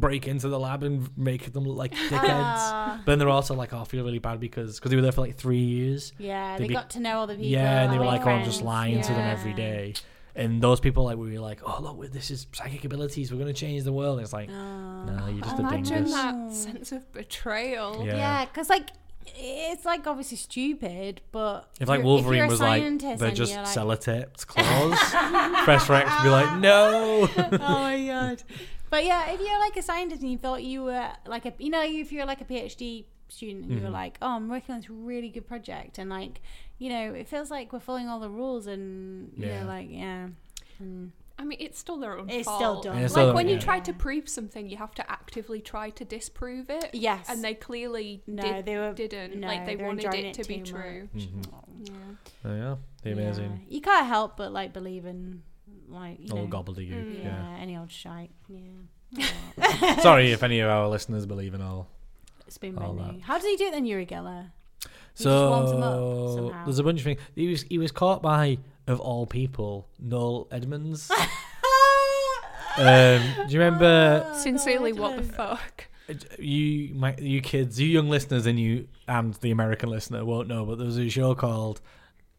[0.00, 3.00] break into the lab and make them look like dickheads." Ah.
[3.04, 5.12] But then they're also like, "Oh, I feel really bad because because they were there
[5.12, 7.48] for like three years." Yeah, They'd they be- got to know all the people.
[7.50, 8.66] yeah, and they were make like, "Oh, I'm just friends.
[8.66, 9.56] lying to them every Yeah.
[9.56, 9.94] day."
[10.36, 13.32] And those people like we were like, "Oh, look, this is psychic abilities.
[13.32, 15.04] We're gonna change the world." And it's like, Oh.
[15.04, 16.12] no, you're just a Imagine dingus.
[16.12, 18.04] that sense of betrayal.
[18.06, 18.16] Yeah.
[18.16, 18.90] Yeah, because like
[19.36, 23.18] it's like obviously stupid, but If like you're- if Wolverine you're a was like, scientist
[23.18, 24.98] they're and just you're like, sellotaped claws,
[25.64, 28.42] Professor X would be like, "No." oh my god.
[28.90, 31.70] But yeah, if you're like a scientist and you thought you were like a, you
[31.70, 33.86] know, if you're like a PhD student and you Mm-hmm.
[33.86, 36.40] were like, oh, I'm working on this really good project, and like,
[36.78, 39.62] you know, it feels like we're following all the rules, and you Yeah.
[39.62, 40.28] know, like, yeah.
[40.78, 42.58] And I mean, it's still their own It's fault.
[42.58, 42.96] still dumb.
[42.96, 43.60] And it's like still- when you yeah.
[43.60, 46.90] try to prove something, you have to actively try to disprove it.
[46.94, 47.26] Yes.
[47.28, 49.36] And they clearly No, did, they were- didn't.
[49.38, 51.08] no, like they wanted it it to be too true.
[51.14, 51.44] Mhm.
[51.84, 51.92] Yeah.
[52.44, 53.74] Oh, yeah, the amazing Yeah.
[53.76, 55.42] You can't help but like believe in
[55.98, 57.18] like you old know, gobbledygook.
[57.18, 57.56] yeah, Yeah.
[57.60, 58.30] any old shite.
[58.48, 59.26] Yeah.
[60.02, 61.88] Sorry if any of our listeners believe in all.
[62.48, 63.18] Spoon All bending.
[63.18, 63.24] that.
[63.24, 64.50] How does he do it then, Uri Geller?
[65.16, 67.20] He just warms them So there's a bunch of things.
[67.34, 71.10] He was he was caught by of all people Noel Edmonds.
[72.78, 75.86] um, do you remember Oh, Sincerely, what the fuck?
[76.38, 80.64] you my you kids, you young listeners, and you and the American listener won't know,
[80.64, 81.80] but there was a show called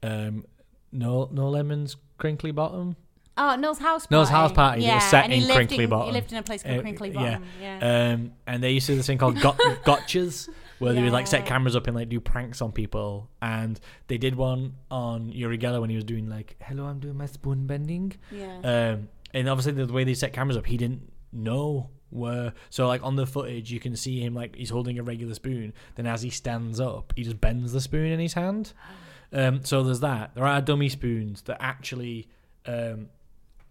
[0.01, 0.45] um,
[0.91, 2.95] Noel Noel Edmonds Crinkley Bottom.
[3.41, 4.15] Oh, Noel's house party.
[4.15, 6.07] Noel's house party that Yeah, was set and he in lived Crinkley in, Bottom.
[6.07, 7.13] He lived in a place called Uh, Crinkley yeah.
[7.13, 7.43] Bottom.
[7.61, 8.11] Yeah.
[8.13, 11.25] Um, and they used to do this thing called got- gotchas, where they would like
[11.27, 11.47] set Yeah.
[11.47, 13.29] cameras up and like do pranks on people.
[13.41, 17.17] And they did one on Uri Geller when he was doing like, "Hello, I'm doing
[17.17, 18.59] my spoon bending." yeah.
[18.93, 22.53] Um, and obviously the way they set cameras up, he didn't know where.
[22.69, 25.73] So like on the footage, you can see him like he's holding a regular spoon.
[25.95, 28.73] Then as he stands up, he just bends the spoon in his hand.
[29.31, 30.33] Um, so there's that.
[30.33, 32.27] There are dummy spoons that actually.
[32.65, 33.09] Um,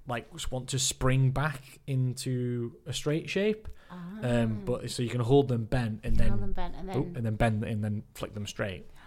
[0.08, 3.68] like just want to spring back into a straight shape,
[4.22, 6.94] um, but so you can hold them bent and then Hold them bent and oh,
[6.94, 7.12] then.
[7.16, 8.86] and then bend and then flick them straight.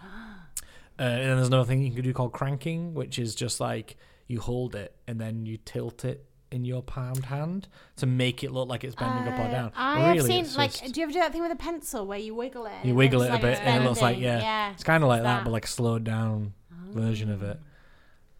[0.98, 3.96] Uh, and then there's another thing you can do called cranking, which is just like
[4.28, 8.52] you hold it and then you tilt it in your palmed hand to make it
[8.52, 9.72] look like it's bending up or Uh, down.
[9.74, 10.70] I But have really, seen like.
[10.70, 12.84] just- Do you ever do that thing with a pencil where you wiggle it?
[12.84, 14.72] you wiggle it a like bit and it looks like yeah, yeah.
[14.72, 15.44] it's kind of like that, that.
[15.44, 16.52] but like a slowed down
[16.90, 17.58] version of it.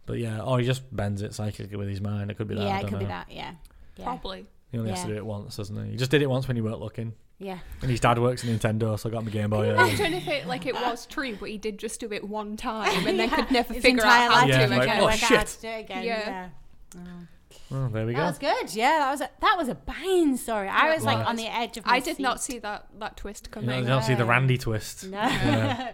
[0.05, 2.29] But yeah, or he just bends it psychically with his mind.
[2.31, 2.61] It could be that.
[2.61, 3.09] I yeah, it don't could be know.
[3.09, 3.27] that.
[3.31, 3.51] Yeah.
[3.95, 4.03] Yeah.
[4.05, 4.45] Probably.
[4.71, 5.13] He only has to Yeah.
[5.13, 5.91] do it once, doesn't he?
[5.91, 7.13] He just did it once when he weren't looking.
[7.39, 7.59] Yeah.
[7.81, 9.67] And his dad works in Nintendo, so I got him a Game Boy.
[9.67, 9.89] I early.
[9.93, 13.05] Imagine if it like it was true, but he did just do it one time
[13.07, 14.99] and then could never His figure entire out how life Yeah, to to like, again.
[14.99, 15.47] oh, work out shit.
[15.47, 16.03] to do it again.
[16.03, 16.19] Yeah.
[16.29, 16.49] Yeah.
[16.97, 17.27] Oh.
[17.75, 18.19] Oh, there we go.
[18.19, 18.47] That go.
[18.51, 18.75] was good.
[18.75, 20.67] Yeah, that was a, that was a banging story.
[20.67, 21.27] I was like was.
[21.27, 23.83] on the edge of my I did not see that that twist You know, coming.
[23.83, 25.07] you don't see the Randi twist.
[25.07, 25.21] No.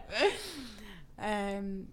[1.20, 1.88] um,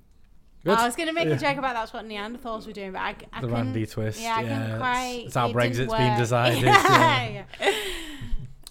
[0.66, 0.78] Good.
[0.78, 1.34] I was going to make Yeah.
[1.34, 3.86] a joke about that's what Neanderthals were doing, but I, c- I The couldn't- Randi
[3.86, 4.20] twist.
[4.20, 5.22] Yeah, I yeah, couldn't it's- quite.
[5.26, 6.18] It's how it didn't Brexit's been work.
[6.18, 6.62] decided.
[6.64, 7.28] yeah.
[7.28, 7.44] yeah.
[7.60, 7.72] yeah.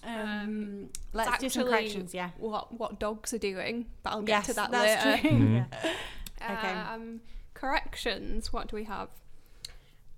[0.04, 2.14] Um, Um, let's It's do some corrections.
[2.14, 2.30] Yeah.
[2.38, 3.86] What what dogs are doing?
[4.02, 5.20] But I'll get Yes, to that that's later.
[5.28, 5.30] true.
[5.30, 5.66] Mhm.
[5.72, 5.92] Yeah.
[6.58, 6.70] Okay.
[6.72, 7.20] Um,
[7.54, 8.52] corrections.
[8.52, 9.08] What do we have?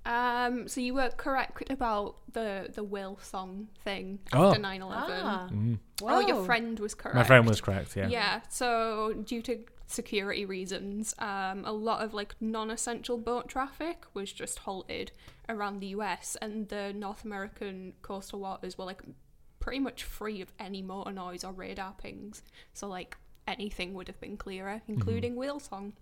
[0.04, 4.48] Um, so you were correct about the the will song thing Oh.
[4.50, 4.80] after 9-11.
[4.90, 5.48] Ah.
[5.50, 5.78] Mm.
[6.02, 7.14] Oh, your friend was correct.
[7.16, 7.96] My friend was correct.
[7.96, 8.08] Yeah.
[8.08, 8.40] Yeah.
[8.48, 9.58] So due to
[9.88, 15.10] security reasons, um, a lot of like non-essential boat traffic was just halted
[15.48, 19.02] around the US, and the North American coastal waters were like
[19.58, 22.42] pretty much free of any motor noise or radar pings.
[22.74, 23.16] So like
[23.46, 25.94] anything would have been clearer, including whale song.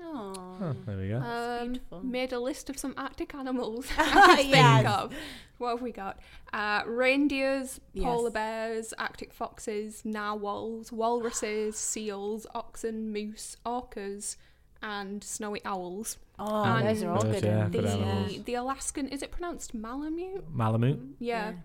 [0.00, 0.04] Aw.
[0.04, 1.18] Oh, there we go.
[1.18, 1.76] Um,
[2.10, 4.82] made a list of some Arctic animals I could Yes.
[4.82, 5.12] think of.
[5.58, 6.18] What have we got?
[6.52, 8.32] Uh, reindeers, polar Yes.
[8.32, 14.36] bears, Arctic foxes, narwhals, walruses, seals, oxen, moose, orcas,
[14.82, 16.18] and snowy owls.
[16.38, 17.44] Oh, And those are all good.
[17.44, 17.72] yeah, ones.
[17.72, 18.44] good The, animals.
[18.44, 20.44] the Alaskan, is it pronounced Malamute?
[20.52, 20.98] Malamute.
[21.20, 21.56] Yeah, Yeah.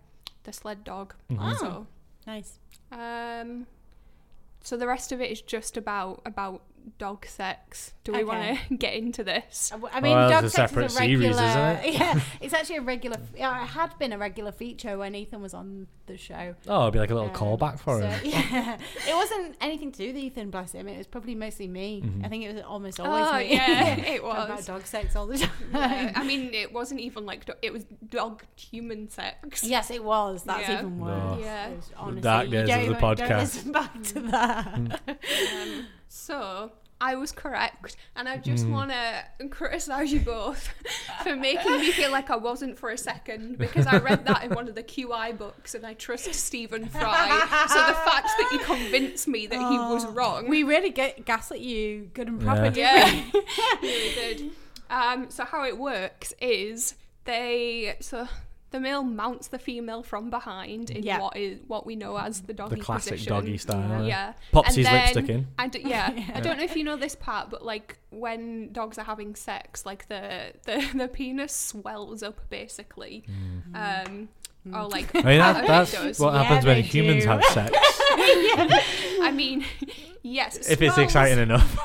[0.43, 1.15] the sled dog.
[1.31, 1.57] Mhm.
[1.57, 1.87] So,
[2.27, 2.59] Nice.
[2.91, 3.65] um,
[4.61, 6.61] so the rest of it is just about about
[6.97, 7.93] dog sex.
[8.03, 8.25] Do we Okay.
[8.25, 9.71] want to get into this?
[9.71, 11.33] I w- I mean, Well, dog it's a sex separate is a regular.
[11.33, 11.93] series, isn't it?
[11.99, 13.17] Yeah, it's actually a regular.
[13.35, 16.55] Yeah, it had been a regular feature when Ethan was on the show.
[16.67, 18.21] Oh, it'll be like a little Um, callback for so, him.
[18.23, 18.77] Yeah,
[19.07, 20.49] it wasn't anything to do with Ethan.
[20.51, 20.87] Bless him.
[20.87, 22.01] It was probably mostly me.
[22.05, 22.25] Mhm.
[22.25, 23.51] I think it was almost always Oh, me.
[23.53, 24.65] yeah, it Talk about was.
[24.67, 25.51] dog sex all the time.
[25.73, 29.63] Yeah, I mean, it wasn't even like do- it was dog human sex.
[29.65, 30.43] yes, it was.
[30.43, 30.79] That's Yeah.
[30.79, 31.05] even No.
[31.05, 31.39] worse.
[31.41, 31.67] Yeah.
[31.67, 33.39] It was- The honestly, dark you days don't of the even- don't podcast.
[33.39, 34.67] listen back to that.
[34.73, 38.71] Um, so I was correct, and I just Mm.
[38.71, 40.67] want to criticize you both
[41.23, 44.55] for making me feel like I wasn't for a second because I read that in
[44.55, 47.27] one of the QI books, and I trust Stephen Fry.
[47.69, 51.59] so the fact that you convinced me that he was wrong, we really get gaslit
[51.61, 52.71] you good and proper.
[52.73, 53.05] Yeah.
[53.11, 53.41] didn't we?
[53.87, 54.51] really did.
[54.89, 56.95] Um, so how it works is
[57.25, 58.27] they so
[58.71, 61.19] the male mounts the female from behind in Yeah.
[61.21, 63.33] what is what we know as the doggy The classic position.
[63.33, 64.03] doggy style.
[64.05, 64.33] Yeah.
[64.51, 65.47] Pops And his then- lipstick in.
[65.57, 66.09] I d- yeah.
[66.35, 69.85] I don't know if you know this part, but like when dogs are having sex,
[69.85, 73.23] like the the, the penis swells up basically.
[73.73, 74.29] Um,
[74.73, 75.19] or like Mm.
[75.25, 76.19] I mean, that, that's does.
[76.19, 77.29] what Yeah, happens when they humans do.
[77.29, 77.71] have sex.
[79.21, 79.63] I mean,
[80.23, 80.69] yes.
[80.69, 81.77] if it's exciting enough.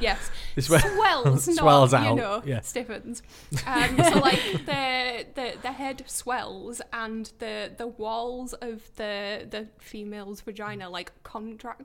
[0.00, 0.18] Yes.
[0.60, 2.60] It's where- swells, not, swells you out, know, yeah.
[2.60, 3.22] stiffens.
[3.66, 9.68] Um, so like the, the the head swells and the the walls of the the
[9.78, 11.82] female's vagina like contract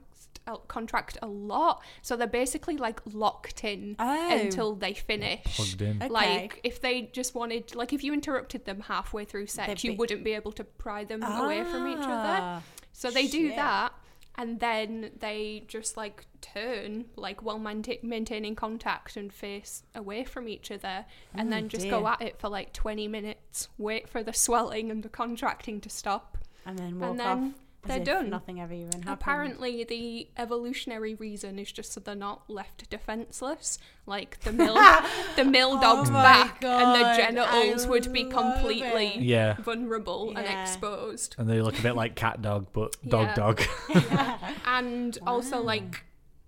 [0.47, 1.81] uh, contract a lot.
[2.03, 4.29] So they're basically like locked in Oh.
[4.39, 5.41] until they finish.
[5.55, 5.97] Plugged in.
[6.03, 6.09] Okay.
[6.09, 9.91] Like if they just wanted, like if you interrupted them halfway through sex, They'd you
[9.93, 12.39] be- wouldn't be able to pry them away from each other.
[12.41, 12.61] Ah,
[12.93, 13.91] So they do that,
[14.37, 20.47] and then they just like turn, like while mainta- maintaining contact and face away from
[20.47, 24.23] each other, and Oh, then just go at it for like 20 minutes, wait for
[24.23, 26.37] the swelling and the contracting to stop.
[26.65, 27.53] And then walk and then off.
[27.85, 28.29] As they're if done.
[28.29, 29.07] Nothing ever even happened.
[29.07, 33.77] Apparently, the evolutionary reason is just so they're not left defenseless.
[34.05, 34.75] Like the male,
[35.35, 39.17] the male oh dog's Oh my back and God, the genitals I would be completely.
[39.19, 39.55] Yeah.
[39.61, 41.35] vulnerable and exposed.
[41.37, 43.35] And they look a bit like cat dog, but dog Yeah.
[43.35, 43.61] dog.
[44.65, 46.03] and also like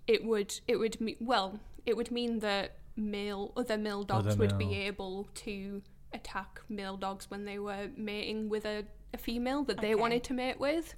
[0.08, 4.38] it would it would me- well it would mean that male other male dogs Other
[4.38, 5.82] would be able to
[6.14, 10.02] attack male dogs when they were mating with a, a female that they Okay.
[10.02, 10.96] wanted to mate with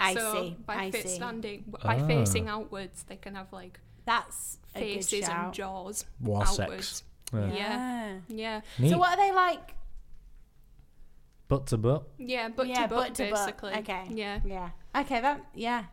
[0.00, 0.56] I so see.
[0.66, 1.14] by I fit see.
[1.16, 2.06] standing by Ah.
[2.06, 5.44] facing outwards they can have like That's a good faces shout.
[5.46, 7.04] and jaws War outwards sex.
[7.32, 7.40] Yeah.
[7.40, 8.18] yeah Yeah.
[8.28, 8.90] yeah Neat.
[8.90, 9.74] So what are they like?
[11.48, 12.02] Butt to butt.
[12.18, 13.32] yeah but yeah, to butt, butt to butt.
[13.46, 14.04] basically Okay.
[14.10, 14.70] yeah Yeah.
[14.96, 15.20] Okay.
[15.20, 15.44] That.
[15.54, 15.84] Yeah.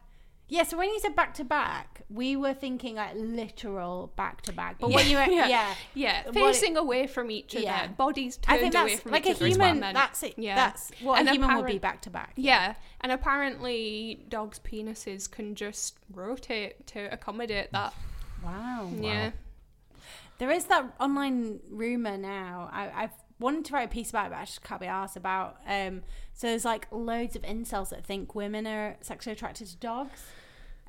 [0.49, 0.63] Yeah.
[0.63, 4.77] So when you said back to back, we were thinking like literal back to back.
[4.79, 5.47] But what you were, Yeah.
[5.47, 5.75] yeah.
[5.93, 7.87] Yeah, What facing away from each other, Yeah.
[7.87, 9.45] bodies I turned think away that's from like a each other.
[9.47, 9.79] is what I human.
[9.81, 9.95] meant.
[9.95, 10.33] That's it.
[10.37, 10.55] Yeah.
[10.55, 12.31] That's what And a human would be back to back.
[12.37, 17.93] Yeah, and apparently dogs' penises can just rotate to accommodate that.
[18.43, 18.89] Wow.
[18.99, 19.31] Yeah.
[20.37, 22.69] There is that online rumor now.
[22.71, 25.17] I, I've wanted to write a piece about it, but I just can't be asked
[25.17, 25.57] about.
[25.67, 30.23] Um, so there's like loads of incels that think women are sexually attracted to dogs.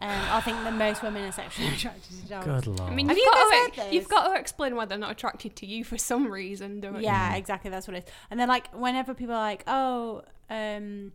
[0.01, 2.47] Um, I think that most women are sexually attracted to dogs.
[2.47, 2.93] Good lord.
[2.93, 4.97] I mean, Have you've you got, guys to, heard you've got to explain why they're
[4.97, 7.03] not attracted to you for some reason, don't you?
[7.03, 7.71] Yeah, exactly.
[7.71, 8.13] That's what it is.
[8.31, 11.13] And then like whenever people are like, oh, um,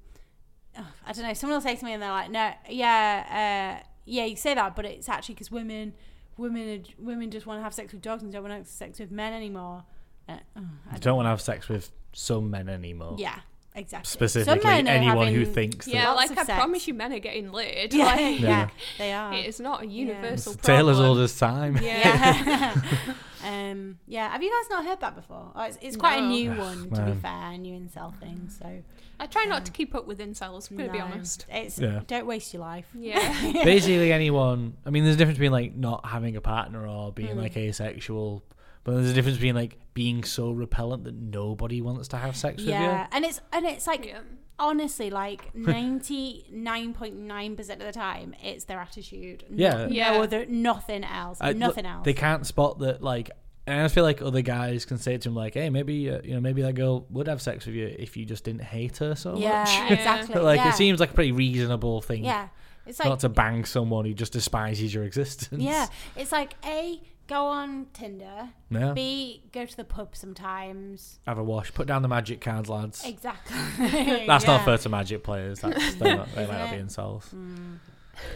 [0.77, 3.87] oh, I don't know, someone will say to me and they're like, no, yeah, uh,
[4.05, 5.93] yeah, you say that, but it's actually because women,
[6.37, 8.67] women, are, women just want to have sex with dogs and don't want to have
[8.67, 9.85] sex with men anymore.
[10.27, 10.61] Uh, oh,
[10.91, 13.15] I You don't want to have sex with some men anymore.
[13.17, 13.39] Yeah,
[13.75, 14.07] exactly.
[14.07, 16.57] Specifically, Some men are anyone who having- thinks Yeah, Lots like of I sex.
[16.57, 17.93] promise you, men are getting laid.
[17.93, 18.69] Yeah, Like, yeah, Yeah.
[18.97, 19.33] they are.
[19.33, 20.77] It is not a universal It's problem.
[20.77, 21.77] Taylor's old as time.
[21.81, 22.01] Yeah.
[22.03, 22.81] Yeah.
[23.71, 24.29] um, yeah.
[24.29, 25.51] Have you guys not heard that before?
[25.55, 26.27] Oh, it's, it's quite a No.
[26.29, 27.19] new one, to be man.
[27.19, 28.49] fair, a new incel thing.
[28.49, 28.81] So,
[29.19, 31.45] I try not to keep up with incels, I'm going to be no, honest.
[31.49, 32.01] It's Yeah.
[32.07, 32.85] don't waste your life.
[32.97, 33.19] Yeah.
[33.63, 34.73] Basically, anyone.
[34.85, 38.43] I mean, there's a difference between like not having a partner or being like asexual,
[38.83, 42.57] but there's a difference between like being so repellent that nobody wants to have sex
[42.57, 42.73] with you.
[42.73, 44.19] Yeah, and it's and it's like Yeah.
[44.59, 45.53] honestly, like
[45.87, 49.45] ninety nine point nine percent of the time, it's their attitude.
[49.49, 49.73] No- Yeah.
[49.85, 50.11] no, Yeah.
[50.13, 51.47] other nothing else, you.
[51.47, 52.05] I- nothing look, else.
[52.05, 53.01] They can't spot that.
[53.03, 53.29] Like,
[53.65, 56.33] and I feel like other guys can say to him like, "Hey, maybe uh, you
[56.33, 59.15] know, maybe that girl would have sex with you if you just didn't hate her
[59.15, 60.33] so yeah, much." exactly.
[60.33, 60.69] but like, yeah.
[60.69, 62.25] it seems like a pretty reasonable thing.
[62.25, 62.49] yeah,
[62.85, 65.61] it's like not to bang someone who just despises your existence.
[65.63, 68.49] yeah, it's like a go on Tinder.
[68.69, 68.93] Yeah.
[68.93, 71.19] B go to the pub sometimes.
[71.27, 71.73] Have a wash.
[71.73, 73.03] Put down the magic cards, lads.
[73.05, 73.55] Exactly.
[74.27, 75.59] That's not fair to magic players.
[75.59, 77.29] That's they're not, they might not be Isn't insults.
[77.29, 77.77] Mm.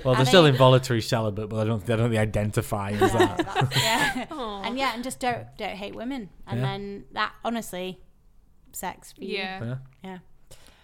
[0.04, 1.86] Well, they're Are still they- involuntary celibate, but I don't.
[1.86, 3.74] They don't really identify as Yeah, that.
[3.76, 4.26] yeah.
[4.66, 6.66] And yeah, and just don't don't hate women, and Yeah.
[6.66, 8.00] then that honestly,
[8.74, 9.38] sex for you.
[9.38, 9.64] Yeah.
[9.64, 9.76] Yeah.
[10.04, 10.18] Yeah.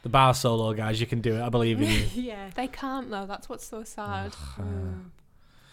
[0.04, 1.42] The bar solo guys, you can do it.
[1.42, 2.06] I believe in you.
[2.14, 2.50] Yeah.
[2.56, 3.26] They can't, though.
[3.26, 4.34] That's what's so sad.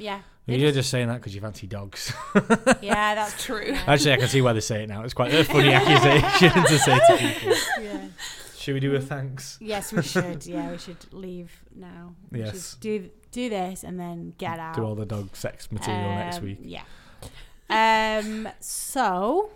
[0.01, 0.21] Yeah.
[0.47, 2.13] You're just saying that because you fancy dogs.
[2.83, 3.73] Yeah, that's True.
[3.87, 5.03] Actually, I can see why they say it now.
[5.05, 7.55] It's quite a funny accusation to say to people.
[7.83, 8.01] Yeah.
[8.59, 9.57] Should we do a thanks?
[9.61, 10.45] Yes, we should.
[10.45, 12.15] Yeah, we should leave now.
[12.31, 12.75] We Yes.
[12.81, 14.75] do do this and then get out.
[14.75, 16.59] Do all the dog sex material next Um, week.
[16.63, 16.83] Yeah.
[17.71, 18.49] Um.
[18.61, 19.51] So.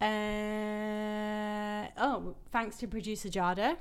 [0.00, 1.86] Uh.
[1.96, 3.76] Oh, thanks to producer Jada.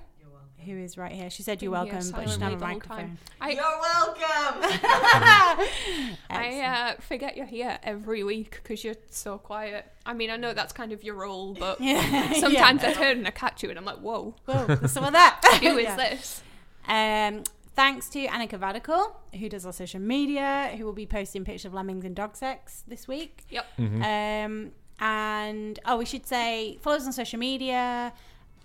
[0.65, 1.29] Who is right here?
[1.29, 3.17] She said you're Been here welcome, but she doesn't have a silently the whole microphone.
[3.39, 3.55] I,
[5.55, 6.17] welcome.
[6.29, 6.61] I
[6.97, 9.85] uh, forget you're here every week because you're so quiet.
[10.05, 12.33] I mean, I know that's kind of your role, but Yeah.
[12.33, 15.13] sometimes I turn and I catch you and I'm like, whoa, Whoa, there's some of
[15.13, 15.39] that.
[15.61, 15.95] who is Yeah.
[15.95, 16.41] this?
[16.87, 17.43] Um,
[17.75, 21.73] thanks to Annika Vadical, who does our social media, who will be posting pictures of
[21.73, 23.43] lemmings and dog sex this week.
[23.49, 23.65] Yep.
[23.79, 28.11] Um, and oh, we should say follow us on social media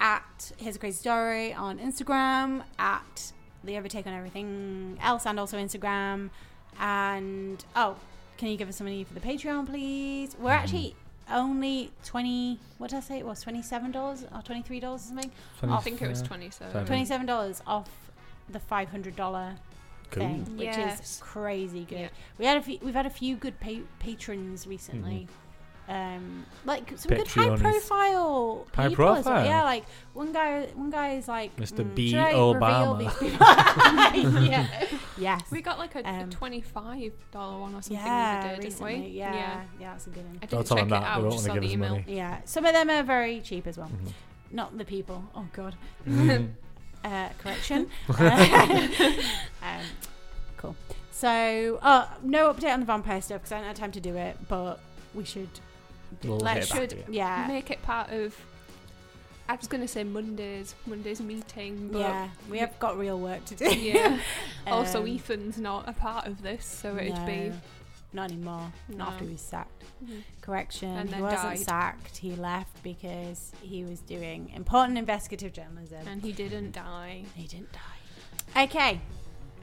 [0.03, 3.33] at Here's a Crazy Story on Instagram, at
[3.65, 6.29] The Overtake on everything else, and also Instagram.
[6.79, 7.97] And oh,
[8.37, 10.37] can you give us some money for the Patreon, please?
[10.39, 10.59] We're mm-hmm.
[10.59, 10.97] actually
[11.31, 12.59] only twenty.
[12.79, 13.19] What did I say?
[13.19, 15.31] It was twenty seven dollars or twenty three dollars or something.
[15.63, 16.87] I think it was 27.
[16.87, 17.91] $27 off
[18.49, 19.55] the five hundred dollar
[20.11, 20.25] Cool.
[20.25, 22.01] thing, which is crazy good.
[22.01, 22.09] Yeah.
[22.37, 25.13] We had a few, we've had a few good pa- patrons recently.
[25.13, 25.42] Mm-hmm.
[25.93, 29.45] Um, like some good high profile High people as well.
[29.45, 29.85] Yeah, like
[30.15, 31.85] one guy, one guy is like Mr.
[31.85, 32.11] mm, B.
[32.11, 34.49] should I reveal Obama.
[34.51, 34.87] yeah,
[35.19, 37.13] yes, We got like a, a Um, $25
[37.61, 39.19] one or something yeah, the other day, recently, didn't we?
[39.19, 40.39] yeah, yeah, that's a good one.
[40.43, 41.03] I didn't check it that.
[41.03, 41.91] Out, won't just want saw the email.
[41.91, 42.05] money.
[42.07, 43.89] Yeah, some of them are very cheap as well.
[43.89, 44.57] Mm-hmm.
[44.57, 45.25] Not the people.
[45.35, 45.75] Oh god.
[46.09, 46.53] Mhm.
[47.05, 47.91] uh, correction.
[49.63, 49.83] um,
[50.57, 50.77] cool.
[51.11, 54.01] So, uh, no update on the vampire stuff because I do not have time to
[54.01, 54.81] do it, but
[55.15, 55.49] we should.
[56.25, 57.05] We'll Let's should to you.
[57.11, 58.37] yeah Make it part of.
[59.49, 63.55] I was gonna say Mondays, Mondays meeting, but yeah we have got real work to
[63.55, 63.65] do.
[63.75, 64.19] yeah.
[64.67, 67.53] also, Um, Ethan's not a part of this, so it'd be
[68.15, 68.73] not anymore.
[68.89, 69.29] Not after No.
[69.29, 69.85] he was sacked.
[70.05, 70.23] Mhm.
[70.43, 70.89] Correction.
[70.91, 71.59] And he wasn't died.
[71.61, 72.17] sacked.
[72.19, 76.07] He left because he was doing important investigative journalism.
[76.07, 77.25] and he didn't die.
[77.35, 78.63] he didn't die.
[78.65, 79.01] Okay.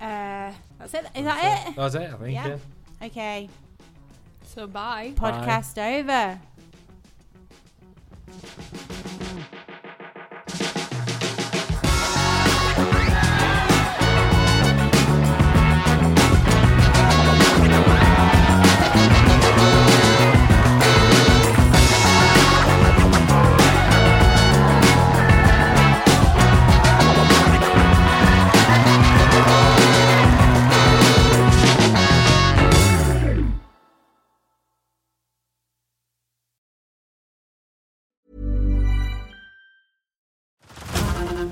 [0.01, 1.05] Uh, that's it.
[1.15, 1.75] Is that it?
[1.75, 2.33] That's it, I think.
[2.33, 2.47] Yeah.
[2.47, 3.07] Yeah.
[3.07, 3.49] Okay.
[4.59, 5.13] So bye.
[5.15, 6.37] Podcast over.